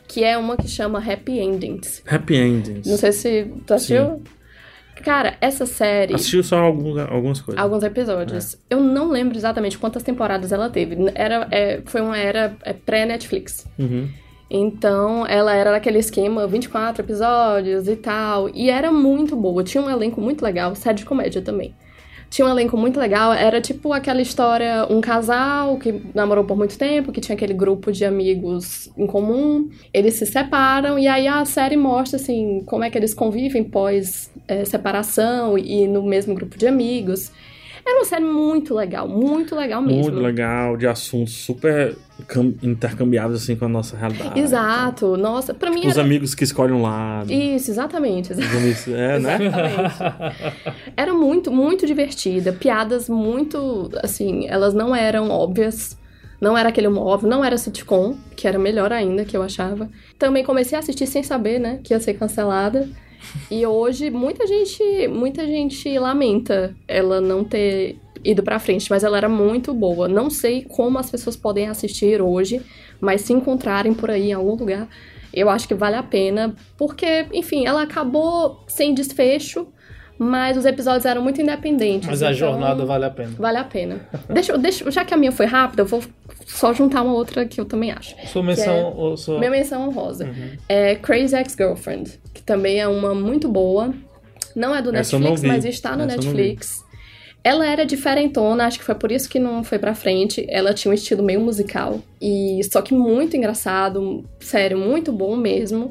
[0.08, 2.02] Que é uma que chama Happy Endings.
[2.06, 2.86] Happy Endings.
[2.86, 4.22] Não sei se tu assistiu.
[5.02, 6.14] Cara, essa série.
[6.14, 7.62] Assistiu só alguns, algumas coisas.
[7.62, 8.58] Alguns episódios.
[8.68, 10.96] Eu não lembro exatamente quantas temporadas ela teve.
[11.14, 13.66] Era, é, foi uma era é, pré-Netflix.
[13.78, 14.08] Uhum.
[14.48, 18.48] Então, ela era naquele esquema 24 episódios e tal.
[18.50, 19.62] E era muito boa.
[19.64, 21.74] Tinha um elenco muito legal, série de comédia também.
[22.28, 23.32] Tinha um elenco muito legal.
[23.32, 27.92] Era tipo aquela história: um casal que namorou por muito tempo, que tinha aquele grupo
[27.92, 29.68] de amigos em comum.
[29.92, 35.56] Eles se separam e aí a série mostra, assim, como é que eles convivem pós-separação
[35.56, 37.32] e no mesmo grupo de amigos.
[37.88, 40.02] Era uma série muito legal, muito legal mesmo.
[40.02, 41.96] Muito legal, de assuntos super
[42.26, 44.40] cam- intercambiados assim com a nossa realidade.
[44.40, 45.16] Exato.
[45.16, 46.02] Nossa, pra mim Os era.
[46.02, 47.32] amigos que escolhem um lado.
[47.32, 48.32] Isso, exatamente.
[48.32, 49.38] Os amigos- É, né?
[49.40, 50.54] Exatamente.
[50.96, 52.52] Era muito, muito divertida.
[52.52, 55.96] Piadas muito, assim, elas não eram óbvias.
[56.40, 59.88] Não era aquele óbvio, não era sitcom, que era melhor ainda, que eu achava.
[60.18, 62.86] Também comecei a assistir sem saber, né, que ia ser cancelada.
[63.50, 69.16] E hoje muita gente, muita gente lamenta ela não ter ido pra frente, mas ela
[69.16, 70.08] era muito boa.
[70.08, 72.60] Não sei como as pessoas podem assistir hoje,
[73.00, 74.88] mas se encontrarem por aí em algum lugar,
[75.32, 79.66] eu acho que vale a pena, porque, enfim, ela acabou sem desfecho,
[80.18, 82.08] mas os episódios eram muito independentes.
[82.08, 83.32] Mas a então jornada vale a pena.
[83.38, 84.00] Vale a pena.
[84.28, 86.02] Deixa, deixa, já que a minha foi rápida, eu vou
[86.46, 88.14] só juntar uma outra que eu também acho.
[88.26, 88.94] Sua menção.
[88.96, 89.38] ou sua...
[89.38, 90.28] Minha menção honrosa.
[90.68, 93.92] É Crazy Ex-Girlfriend, que também é uma muito boa.
[94.54, 96.84] Não é do Essa Netflix, mas está no Essa Netflix.
[97.44, 100.44] Ela era diferentona, acho que foi por isso que não foi pra frente.
[100.48, 102.00] Ela tinha um estilo meio musical.
[102.20, 105.90] E só que muito engraçado, sério, muito bom mesmo.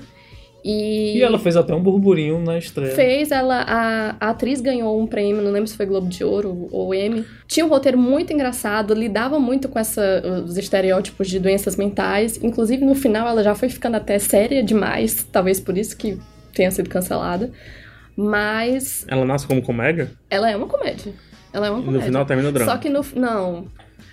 [0.68, 2.96] E, E ela fez até um burburinho na estreia.
[2.96, 6.68] fez ela a, a atriz ganhou um prêmio não lembro se foi Globo de Ouro
[6.72, 7.24] ou Emmy.
[7.48, 12.40] Tinha um roteiro muito engraçado lidava muito com essa, os estereótipos de doenças mentais.
[12.44, 16.18] Inclusive no final ela já foi ficando até séria demais talvez por isso que
[16.52, 17.52] tenha sido cancelada.
[18.18, 20.10] Mas Ela nasce como comédia?
[20.30, 21.14] Ela é uma comédia.
[21.54, 22.08] Ela é uma e no comédia.
[22.08, 22.72] final termina o drama.
[22.72, 23.68] só que no não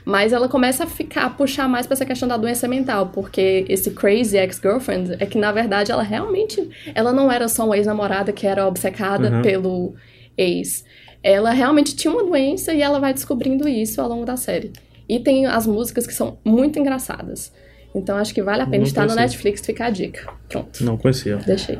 [0.04, 3.64] mas ela começa a ficar a puxar mais pra essa questão da doença mental, porque
[3.68, 8.32] esse crazy ex-girlfriend é que na verdade ela realmente ela não era só uma ex-namorada
[8.32, 9.42] que era obcecada Uhum.
[9.42, 9.94] pelo
[10.36, 10.84] ex.
[11.22, 14.72] Ela realmente tinha uma doença e ela vai descobrindo isso ao longo da série.
[15.08, 17.52] E tem as músicas que são muito engraçadas.
[17.94, 19.14] Então acho que vale a pena Não estar no.
[19.14, 20.32] Netflix, fica a dica.
[20.48, 21.36] Pronto, Não conhecia.
[21.36, 21.78] deixei.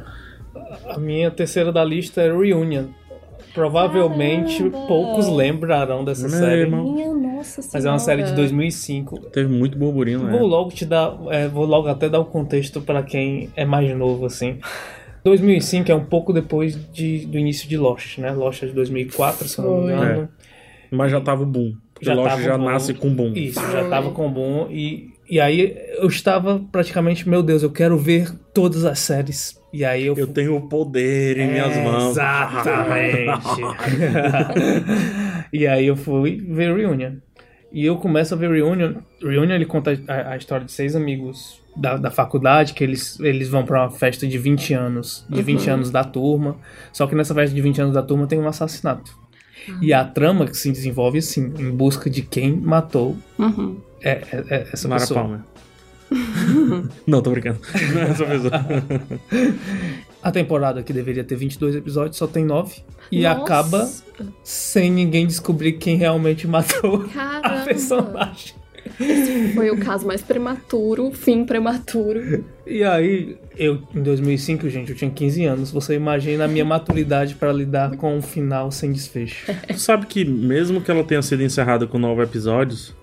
[0.87, 2.85] A minha terceira da lista é Reunion.
[3.55, 4.87] Provavelmente Caramba!
[4.87, 6.61] poucos lembrarão dessa Meu série.
[6.63, 6.95] irmão.
[7.43, 9.19] Nossa Mas é uma série de 2005.
[9.31, 10.31] Teve muito burburinho, né?
[10.31, 13.95] Vou logo te dar, é, vou logo até dar o contexto para quem é mais
[13.97, 14.59] novo, assim.
[15.25, 18.33] 2005 é um pouco depois de, do início de Lost, né?
[18.33, 20.29] Lost é de 2004, se eu não me engano.
[20.91, 21.75] Mas já tava o boom.
[21.95, 22.65] Porque Já Lost já boom.
[22.65, 23.33] nasce com boom.
[23.35, 27.97] Isso, já tava com boom e, e aí eu estava praticamente, meu Deus, eu quero
[27.97, 29.61] ver todas as séries.
[29.73, 32.11] E aí eu, Eu tenho o poder em minhas É, mãos.
[32.11, 33.61] Exatamente.
[35.53, 37.13] e aí eu fui ver Reunion.
[37.73, 38.95] E eu começo a ver Reunion.
[39.21, 43.49] Reunion ele conta a, a história de seis amigos da, da faculdade, que eles, eles
[43.49, 45.25] vão pra uma festa de 20 anos.
[45.29, 46.57] De 20 anos da turma.
[46.93, 49.17] Só que nessa festa de 20 anos da turma tem um assassinato.
[49.81, 53.77] E a trama que se desenvolve assim, em busca de quem matou Uhum.
[54.03, 55.21] é, é- é essa Mara pessoa.
[55.21, 55.41] Palmer.
[57.07, 57.59] Não, tô brincando.
[57.95, 58.53] Não é essa pessoa.
[60.23, 62.77] A temporada que deveria ter 22 episódios só tem 9.
[63.11, 63.43] E Nossa.
[63.43, 63.91] acaba
[64.45, 67.65] sem ninguém descobrir quem realmente matou a Caramba.
[67.65, 68.55] personagem.
[69.55, 72.45] Foi o caso mais prematuro, fim prematuro.
[72.67, 75.71] E aí, eu, em 2005, gente, eu tinha 15 anos.
[75.71, 79.53] Você imagina a minha maturidade para lidar com um final sem desfecho.
[79.69, 82.95] Tu sabe que mesmo que ela tenha sido encerrada com nove episódios,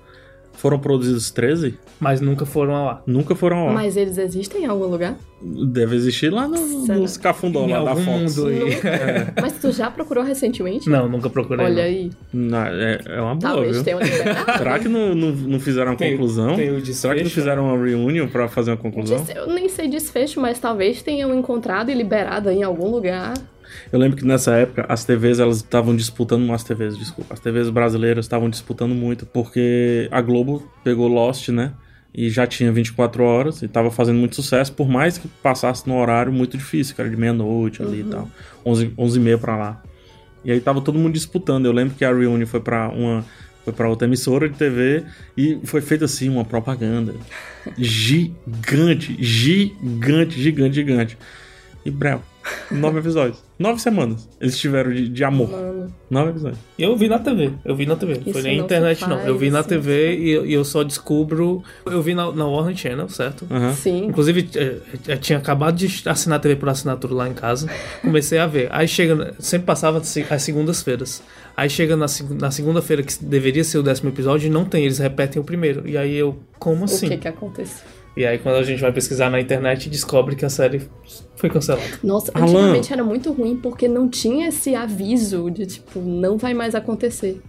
[0.60, 1.78] foram produzidos 13?
[2.00, 3.04] Mas nunca foram ao ar.
[3.08, 3.74] Nunca foram ao ar.
[3.74, 5.16] Mas eles existem em algum lugar?
[5.42, 6.98] Deve existir lá no, Será?
[7.00, 8.36] nos cafundó lá da algum Fox.
[8.38, 8.60] mundo aí.
[9.42, 10.90] Mas tu já procurou recentemente?
[10.90, 11.66] Não, nunca procurei.
[11.66, 11.84] Olha não.
[11.84, 12.10] aí.
[12.34, 13.84] Não, é, é uma boa, Talvez viu?
[13.86, 14.58] tenha uma.
[14.58, 16.56] Será que não, não, não fizeram uma Tem- conclusão?
[16.56, 17.30] tem o Será que não desfecho?
[17.30, 19.24] fizeram uma reunion pra fazer uma conclusão?
[19.34, 23.34] Eu nem sei desfecho, mas talvez tenham encontrado e liberado em algum lugar.
[23.92, 27.70] Eu lembro que nessa época as TVs elas estavam disputando, as TVs, desculpa, as TVs
[27.70, 31.74] brasileiras estavam disputando muito, porque a Globo pegou Lost, né?
[32.14, 36.00] E já tinha 24 horas e tava fazendo muito sucesso, por mais que passasse num
[36.00, 38.28] horário muito difícil, que era de meia-noite ali e tal,
[38.66, 39.84] 11, 11 e meia pra lá.
[40.44, 41.66] E aí tava todo mundo disputando.
[41.66, 43.26] Eu lembro que a Reunion foi pra uma
[43.64, 45.04] foi para outra emissora de TV
[45.38, 47.14] e foi feita assim uma propaganda
[47.78, 51.18] gigante, gigante, gigante, gigante.
[51.86, 52.22] E breu,
[52.72, 56.60] nove episódios, nove semanas eles tiveram de, de amor, Mano, nove episódios.
[56.78, 58.14] Eu vi na TV, eu vi na TV.
[58.16, 59.20] Não foi Isso nem não internet, se não.
[59.20, 61.64] Eu vi faz, na assim, TV e, eu- e eu só descubro.
[61.86, 63.46] Eu vi na, na Warner Channel, certo?
[63.50, 63.74] Aham.
[63.74, 64.06] sim.
[64.06, 67.68] Inclusive, eh, eu tinha acabado de assinar a TV por assinatura lá em casa.
[68.02, 68.68] Comecei a ver.
[68.72, 69.34] Aí chega.
[69.40, 71.22] Sempre passava às segundas-feiras.
[71.58, 72.06] Aí chega na,
[72.40, 74.86] na segunda-feira, que deveria ser o décimo episódio, e não tem.
[74.86, 75.88] Eles repetem o primeiro.
[75.88, 76.38] E aí eu.
[76.58, 77.10] Como O assim?
[77.10, 77.86] que que aconteceu?
[78.20, 80.82] E aí quando a gente vai pesquisar na internet, descobre que a série
[81.38, 81.88] foi cancelada.
[82.04, 82.48] Nossa, Alan.
[82.48, 87.42] antigamente era muito ruim porque não tinha esse aviso de tipo, não vai mais acontecer.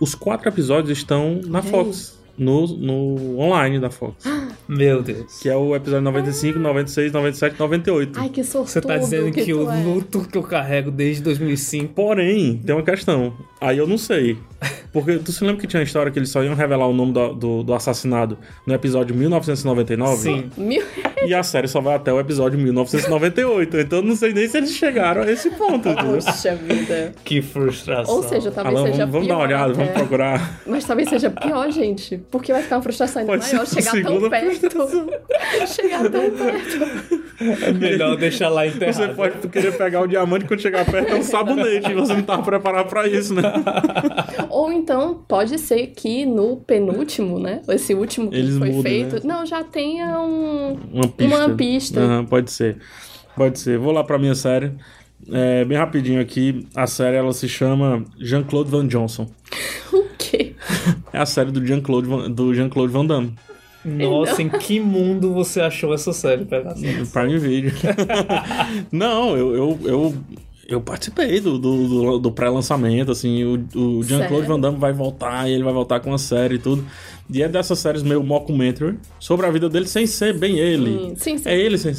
[0.00, 4.24] Os quatro episódios estão na Olha Fox, no, no online da Fox,
[4.66, 5.38] Meu Deus.
[5.38, 8.18] que é o episódio 95, 96, 97, 98.
[8.18, 9.82] Ai, que sortudo Você tá dizendo que, tu o é.
[9.82, 13.34] luto que eu carrego desde 2005 Porém, tem uma questão.
[13.60, 14.38] Aí eu não sei.
[14.96, 17.12] Porque tu se lembra que tinha a história que eles só iam revelar o nome
[17.12, 20.16] do, do, do assassinado no episódio 1999?
[20.16, 20.50] Sim.
[20.56, 20.82] Mil...
[21.22, 23.76] E a série só vai até o episódio 1998.
[23.76, 25.94] Então eu não sei nem se eles chegaram a esse ponto.
[25.94, 27.12] Poxa vida.
[27.22, 28.14] Que frustração.
[28.14, 29.84] Ou seja, talvez Alan, seja vamos, vamos dar uma pior olhada, até.
[29.84, 30.60] vamos procurar.
[30.66, 32.16] Mas talvez seja pior, gente.
[32.30, 35.06] Porque vai ficar uma frustração ainda Pode maior uma chegar tão perto.
[35.68, 37.26] chegar tão perto.
[37.38, 38.94] É melhor deixar lá enterrado.
[38.94, 41.90] Você pode querer pegar o diamante quando chegar perto é um sabonete.
[41.90, 43.42] E você não tava preparado pra isso, né?
[44.48, 44.85] Ou então,
[45.28, 47.62] pode ser que no penúltimo, né?
[47.68, 49.26] Esse último que Eles foi mudem, feito.
[49.26, 49.34] né?
[49.34, 50.78] Não, já tenha um.
[50.92, 51.36] Uma pista.
[51.36, 52.00] Uma pista.
[52.00, 52.78] Aham, pode ser.
[53.36, 53.78] Pode ser.
[53.78, 54.72] Vou lá pra minha série.
[55.30, 56.66] É, bem rapidinho aqui.
[56.74, 59.26] A série ela se chama Jean-Claude Van Johnson.
[59.92, 60.54] O quê?
[61.12, 63.34] É a série do Jean-Claude Van, do Jean-Claude Van Damme.
[63.84, 66.82] Nossa, em que mundo você achou essa série, Pegasus?
[66.82, 67.70] No Prime Video.
[68.90, 70.14] Não, eu, eu, eu,
[70.68, 74.46] eu participei do, do, do- do pré-lançamento, assim, o, o Jean-Claude?
[74.46, 76.84] Van Damme vai voltar, e ele vai voltar com a série e tudo.
[77.30, 80.90] E é dessas séries meio mockumentary, sobre a vida dele sem ser bem ele.
[80.90, 81.48] Hum, sim, sim.
[81.48, 81.94] É ele sem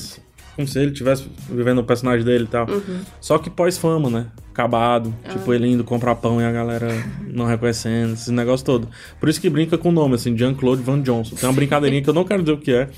[0.58, 2.67] como se ele estivesse vivendo o personagem dele e tal.
[2.67, 3.01] Uhum.
[3.21, 4.25] Só que pós-fama, né?
[4.51, 5.13] Acabado.
[5.23, 5.30] Ah.
[5.30, 6.88] Tipo, ele indo comprar pão e a galera
[7.27, 8.88] não reconhecendo, esse negócio todo.
[9.19, 11.36] Por isso que brinca com o nome, assim, Jean-Claude Van Johnson.
[11.36, 12.89] Tem uma brincadeirinha que eu não quero dizer o que é.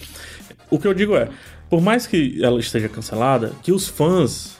[0.71, 1.27] O que eu digo é,
[1.69, 4.57] por mais que ela esteja cancelada, que os fãs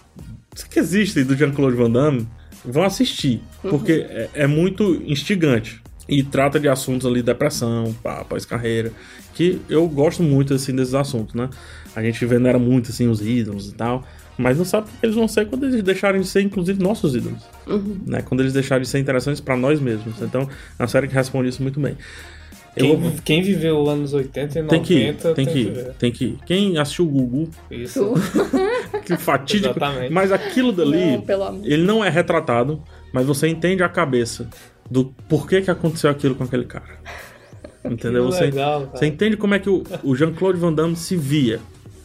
[0.68, 2.28] que existem do Jean-Claude Van Damme
[2.66, 3.42] vão assistir.
[3.62, 5.82] Porque é, é muito instigante.
[6.08, 7.96] E trata de assuntos ali, depressão,
[8.28, 8.92] pós-carreira.
[9.36, 11.50] Que eu gosto muito, assim, desses assuntos, né?
[11.96, 14.04] A gente venera muito, assim, os ídolos e tal.
[14.38, 17.14] Mas não sabe o que eles vão ser quando eles deixarem de ser, inclusive, nossos
[17.16, 17.40] ídolos.
[18.08, 18.22] Né?
[18.22, 20.22] Quando eles deixarem de ser interessantes pra nós mesmos.
[20.22, 20.44] Então,
[20.78, 21.96] é uma série que responde isso muito bem.
[22.76, 25.60] Eu Quem, vou- quem viveu os anos 80 e 90 Tem que ir, tem que
[25.60, 26.38] ir, tem que ir.
[26.46, 28.14] Quem assistiu o Gugu, Isso.
[29.06, 29.70] Que fatídico.
[29.78, 30.12] Exatamente.
[30.14, 31.62] Mas aquilo dali, Não, pelo amor.
[31.66, 32.82] ele não é retratado,
[33.14, 34.50] mas você entende a cabeça
[34.90, 37.00] do porquê que aconteceu aquilo com aquele cara.
[37.86, 38.26] Entendeu?
[38.26, 38.98] Você, legal, cara.
[38.98, 41.60] você entende como é que o, o Jean-Claude Van Damme se via.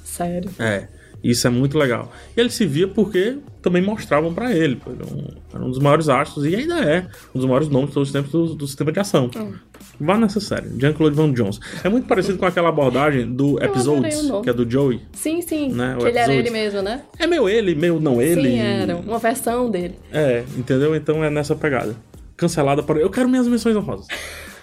[0.04, 0.50] Sério.
[0.58, 0.88] É.
[1.22, 2.12] Isso é muito legal.
[2.36, 4.76] E ele se via porque também mostravam pra ele.
[4.76, 7.68] pô, Ele era um, era um dos maiores astros e ainda é um dos maiores
[7.70, 9.30] nomes de todos os tempos do, do sistema de ação.
[10.00, 11.60] Vá nessa série, Jean-Claude Van Jones.
[11.82, 15.00] É muito parecido com aquela abordagem do adorei Episodes, que é do Joey.
[15.12, 15.72] Sim, sim.
[15.72, 17.02] Né, que ele era ele mesmo, né?
[17.18, 18.42] É meio ele, meio não ele.
[18.50, 18.96] Sim, era.
[18.96, 19.94] Uma versão dele.
[20.12, 20.94] É, entendeu?
[20.96, 21.94] Então é nessa pegada.
[22.36, 22.98] Cancelada para.
[22.98, 24.06] Eu quero minhas menções honrosas.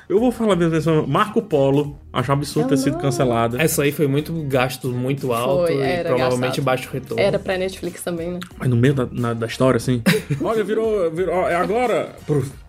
[0.09, 1.07] Eu vou falar minhas menções.
[1.07, 2.99] Marco Polo, acho um absurdo ter sido não.
[2.99, 3.61] cancelada.
[3.61, 6.65] Essa aí foi muito gasto muito alto Foi, e era provavelmente gastado.
[6.65, 7.23] baixo retorno.
[7.23, 8.39] Era pra Netflix também, né?
[8.59, 10.01] Mas no meio da, na- da história, assim.
[10.43, 11.09] Olha, virou.
[11.11, 12.13] virou ó, é agora.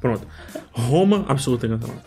[0.00, 0.22] Pronto.
[0.70, 2.00] Roma, absurdo ter cancelado.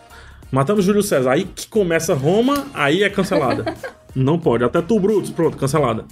[0.56, 1.32] Matamos Júlio César.
[1.32, 3.74] Aí que começa Roma, aí é cancelada.
[4.16, 4.64] Não pode.
[4.64, 6.06] Até tu, Brutus, pronto, cancelada.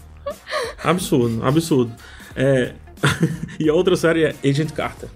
[0.84, 1.90] Absurdo, absurdo.
[2.36, 2.74] É.
[3.59, 5.09] e a outra série é Agent Carter.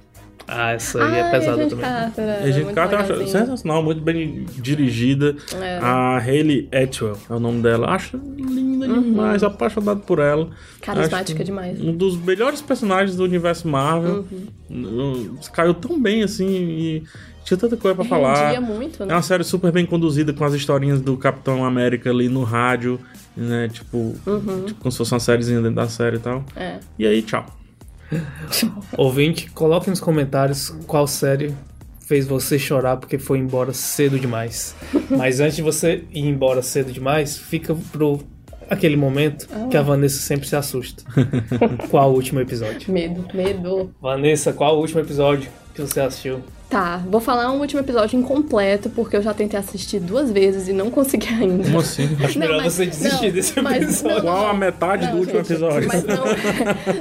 [0.46, 1.84] Ah, essa aí é Ai, pesada Agent também.
[1.84, 3.38] Carter, era Agent Carter eu acho legalzinho.
[3.44, 5.36] sensacional, muito bem dirigida.
[5.60, 5.76] É.
[5.76, 7.90] A Hayley Atwell é o nome dela.
[7.90, 10.44] Acho linda demais, apaixonado por ela.
[10.44, 10.50] Uhum.
[10.80, 11.78] Carismática Acho demais.
[11.78, 14.24] Um dos melhores personagens do universo Marvel.
[14.70, 15.34] Uhum.
[15.36, 17.04] Uh, Caiu tão bem assim e
[17.48, 18.46] tinha tanta coisa pra falar.
[18.52, 19.14] Rendia muito, É né?
[19.14, 23.00] uma série super bem conduzida com as historinhas do Capitão América ali no rádio,
[23.36, 23.68] né?
[23.72, 24.64] Tipo, Uhum.
[24.66, 26.44] tipo como se fosse uma sériezinha dentro da série e tal.
[26.54, 26.78] É.
[26.98, 27.44] E aí, tchau.
[28.96, 31.54] Ouvinte, coloque nos comentários qual série
[32.06, 34.74] fez você chorar porque foi embora cedo demais.
[35.10, 38.20] Mas antes de você ir embora cedo demais, fica pro
[38.70, 41.02] aquele momento que a Vanessa sempre se assusta.
[41.90, 42.92] qual o último episódio?
[42.92, 43.90] Medo, medo.
[44.00, 46.40] Vanessa, qual o último episódio que você assistiu?
[46.68, 50.72] Tá, vou falar um último episódio incompleto, porque eu já tentei assistir duas vezes e
[50.74, 51.64] não consegui ainda.
[51.64, 52.14] Como assim?
[52.22, 54.14] Acho Não, melhor mas- você desistir não, desse mas episódio.
[54.16, 54.20] não.
[54.22, 55.88] Qual a metade do Não, último gente, episódio?
[55.88, 56.24] Mas não,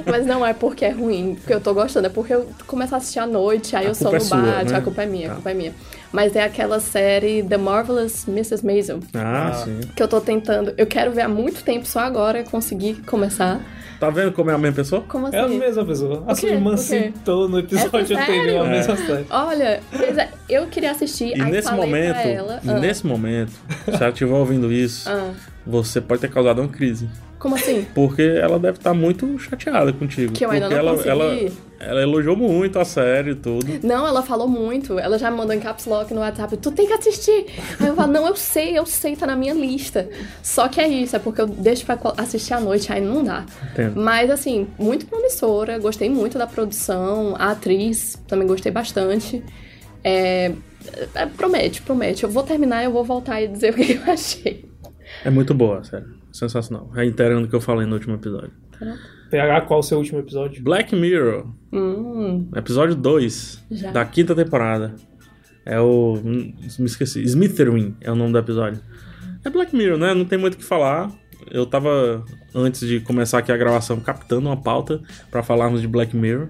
[0.06, 2.98] mas não é porque é ruim, porque eu tô gostando, é porque eu começo a
[2.98, 4.78] assistir à noite, aí A eu sou no é sua, bate, né?
[4.78, 5.32] a culpa é minha, Tá.
[5.32, 5.74] a culpa é minha.
[6.12, 8.64] Mas é aquela série The Marvelous Mrs.
[8.64, 9.80] Maisel, Ah, sim.
[9.94, 13.60] que eu tô tentando, eu quero ver há muito tempo, só agora consegui começar.
[14.00, 15.02] Tá vendo como é a mesma pessoa?
[15.08, 15.36] Como assim?
[15.36, 16.22] É a mesma pessoa.
[16.26, 18.66] A sua irmã citou no episódio anterior a sério?
[18.70, 19.26] mesma série.
[19.28, 22.60] Olha, pois é, eu queria assistir, E aí nesse falei momento, pra ela.
[22.64, 23.50] e ah, nesse momento,
[23.84, 25.32] se ela estiver ouvindo isso, ah,
[25.66, 27.08] você pode ter causado uma crise.
[27.38, 27.86] Como assim?
[27.94, 30.32] Porque ela deve estar muito chateada contigo.
[30.32, 31.08] Que eu ainda não ela, consegui.
[31.08, 33.66] ela, ela elogiou muito a série e tudo.
[33.82, 34.98] Não, ela falou muito.
[34.98, 36.56] Ela já me mandou em caps lock no WhatsApp.
[36.56, 37.46] Tu tem que assistir.
[37.78, 40.08] Aí eu falo, não, eu sei, eu sei, tá na minha lista.
[40.42, 43.46] Só que é isso, é porque eu deixo pra assistir à noite, aí não dá.
[43.72, 44.00] Entendo.
[44.00, 45.78] Mas assim, muito promissora.
[45.78, 47.36] Gostei muito da produção.
[47.38, 49.44] A atriz, também gostei bastante.
[50.02, 50.52] É,
[51.14, 52.24] é, promete, promete.
[52.24, 54.68] Eu vou terminar, eu vou voltar e dizer o que eu achei.
[55.24, 56.17] É muito boa, sério.
[56.32, 56.88] Sensacional.
[56.94, 58.50] Reiterando o que eu falei no último episódio.
[59.30, 60.62] PH, qual o seu último episódio?
[60.62, 63.90] Black Mirror, Hum, episódio 2 Já.
[63.90, 64.94] da quinta temporada.
[65.66, 66.18] É o.
[66.24, 66.54] Me
[66.86, 67.22] esqueci.
[67.22, 68.80] Smitherwin é o nome do episódio.
[69.44, 70.14] É Black Mirror, né?
[70.14, 71.10] Não tem muito o que falar.
[71.50, 72.24] Eu tava,
[72.54, 75.00] antes de começar aqui a gravação, captando uma pauta
[75.30, 76.46] pra falarmos de Black Mirror.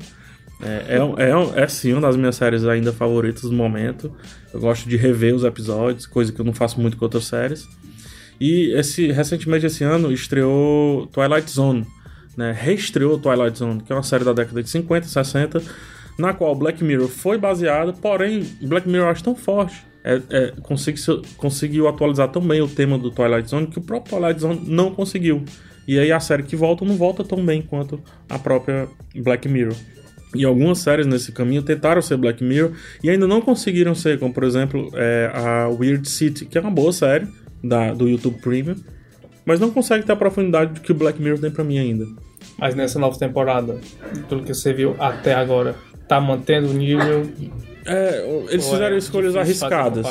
[0.62, 4.12] É, é, é, é sim uma das minhas séries ainda favoritas do momento.
[4.52, 7.68] Eu gosto de rever os episódios, coisa que eu não faço muito com outras séries.
[8.40, 11.86] E esse, recentemente esse ano estreou Twilight Zone,
[12.36, 12.54] né?
[12.56, 15.62] Reestreou Twilight Zone, que é uma série da década de 50, 60,
[16.18, 21.22] na qual Black Mirror foi baseado, porém Black Mirror acho tão forte, é, é, conseguiu,
[21.36, 24.94] conseguiu atualizar tão bem o tema do Twilight Zone que o próprio Twilight Zone não
[24.94, 25.44] conseguiu.
[25.86, 29.74] E aí a série que volta não volta tão bem quanto a própria Black Mirror.
[30.34, 32.72] E algumas séries nesse caminho tentaram ser Black Mirror
[33.02, 36.70] e ainda não conseguiram ser, como por exemplo é, a Weird City, que é uma
[36.70, 37.26] boa série
[37.62, 38.76] da, do YouTube Premium,
[39.44, 42.06] mas não consegue ter a profundidade que o Black Mirror tem pra mim ainda.
[42.58, 43.78] Mas nessa nova temporada,
[44.28, 45.74] tudo que você viu até agora,
[46.06, 47.26] tá mantendo o nível?
[47.86, 50.06] É, eles Ou fizeram é escolhas arriscadas.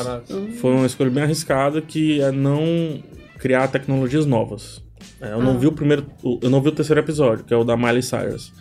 [0.60, 3.04] Foi uma escolha bem arriscada que é não
[3.38, 4.82] criar tecnologias novas.
[5.22, 6.06] É, eu não vi o primeiro,
[6.42, 8.54] eu não vi o terceiro episódio, que é o da Miley Cyrus.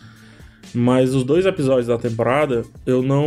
[0.74, 3.26] Mas os dois episódios da temporada, eu não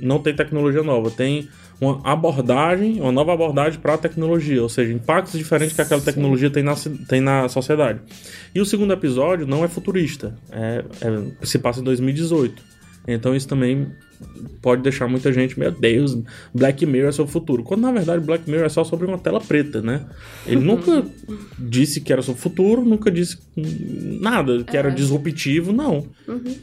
[0.00, 1.48] não tem tecnologia nova, tem
[1.84, 6.50] uma abordagem, uma nova abordagem para a tecnologia, ou seja, impactos diferentes que aquela tecnologia
[6.50, 6.74] tem na,
[7.08, 8.00] tem na sociedade.
[8.54, 12.62] E o segundo episódio não é futurista, é, é- se passa em 2018.
[13.06, 13.88] Então isso também
[14.60, 16.16] pode deixar muita gente, meu Deus,
[16.54, 17.62] Black Mirror é o futuro.
[17.62, 20.06] Quando na verdade Black Mirror é só sobre uma tela preta, né?
[20.46, 21.04] Ele nunca
[21.58, 26.06] disse que era sobre o futuro, nunca disse nada, que era disruptivo, não.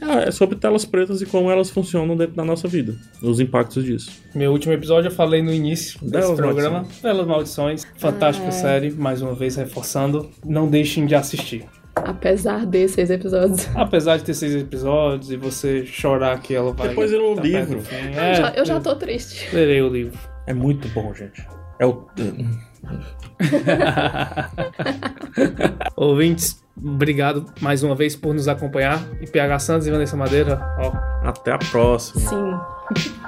[0.00, 3.84] É, é sobre telas pretas e como elas funcionam dentro da nossa vida, os impactos
[3.84, 4.10] disso.
[4.34, 6.86] Meu último episódio eu falei no início desse Belas programa.
[7.02, 7.86] Belas Maldições.
[7.96, 10.28] Fantástica série, mais uma vez reforçando.
[10.44, 11.64] Não deixem de assistir.
[11.94, 13.68] Apesar de seis episódios.
[13.76, 16.88] Apesar de ter seis episódios e você chorar que ela vai.
[16.88, 17.80] Depois ele é tá perto livro.
[17.82, 17.96] fim.
[17.96, 19.54] eu, É, já, eu já tô triste.
[19.54, 20.18] Lerei o livro.
[20.46, 21.46] É muito bom, gente.
[21.78, 22.06] É o.
[25.96, 29.02] Ouvintes, obrigado mais uma vez por nos acompanhar.
[29.20, 30.92] E PH Santos e Vanessa Madeira, ó,
[31.28, 32.28] Até a próxima.
[32.28, 33.22] Sim.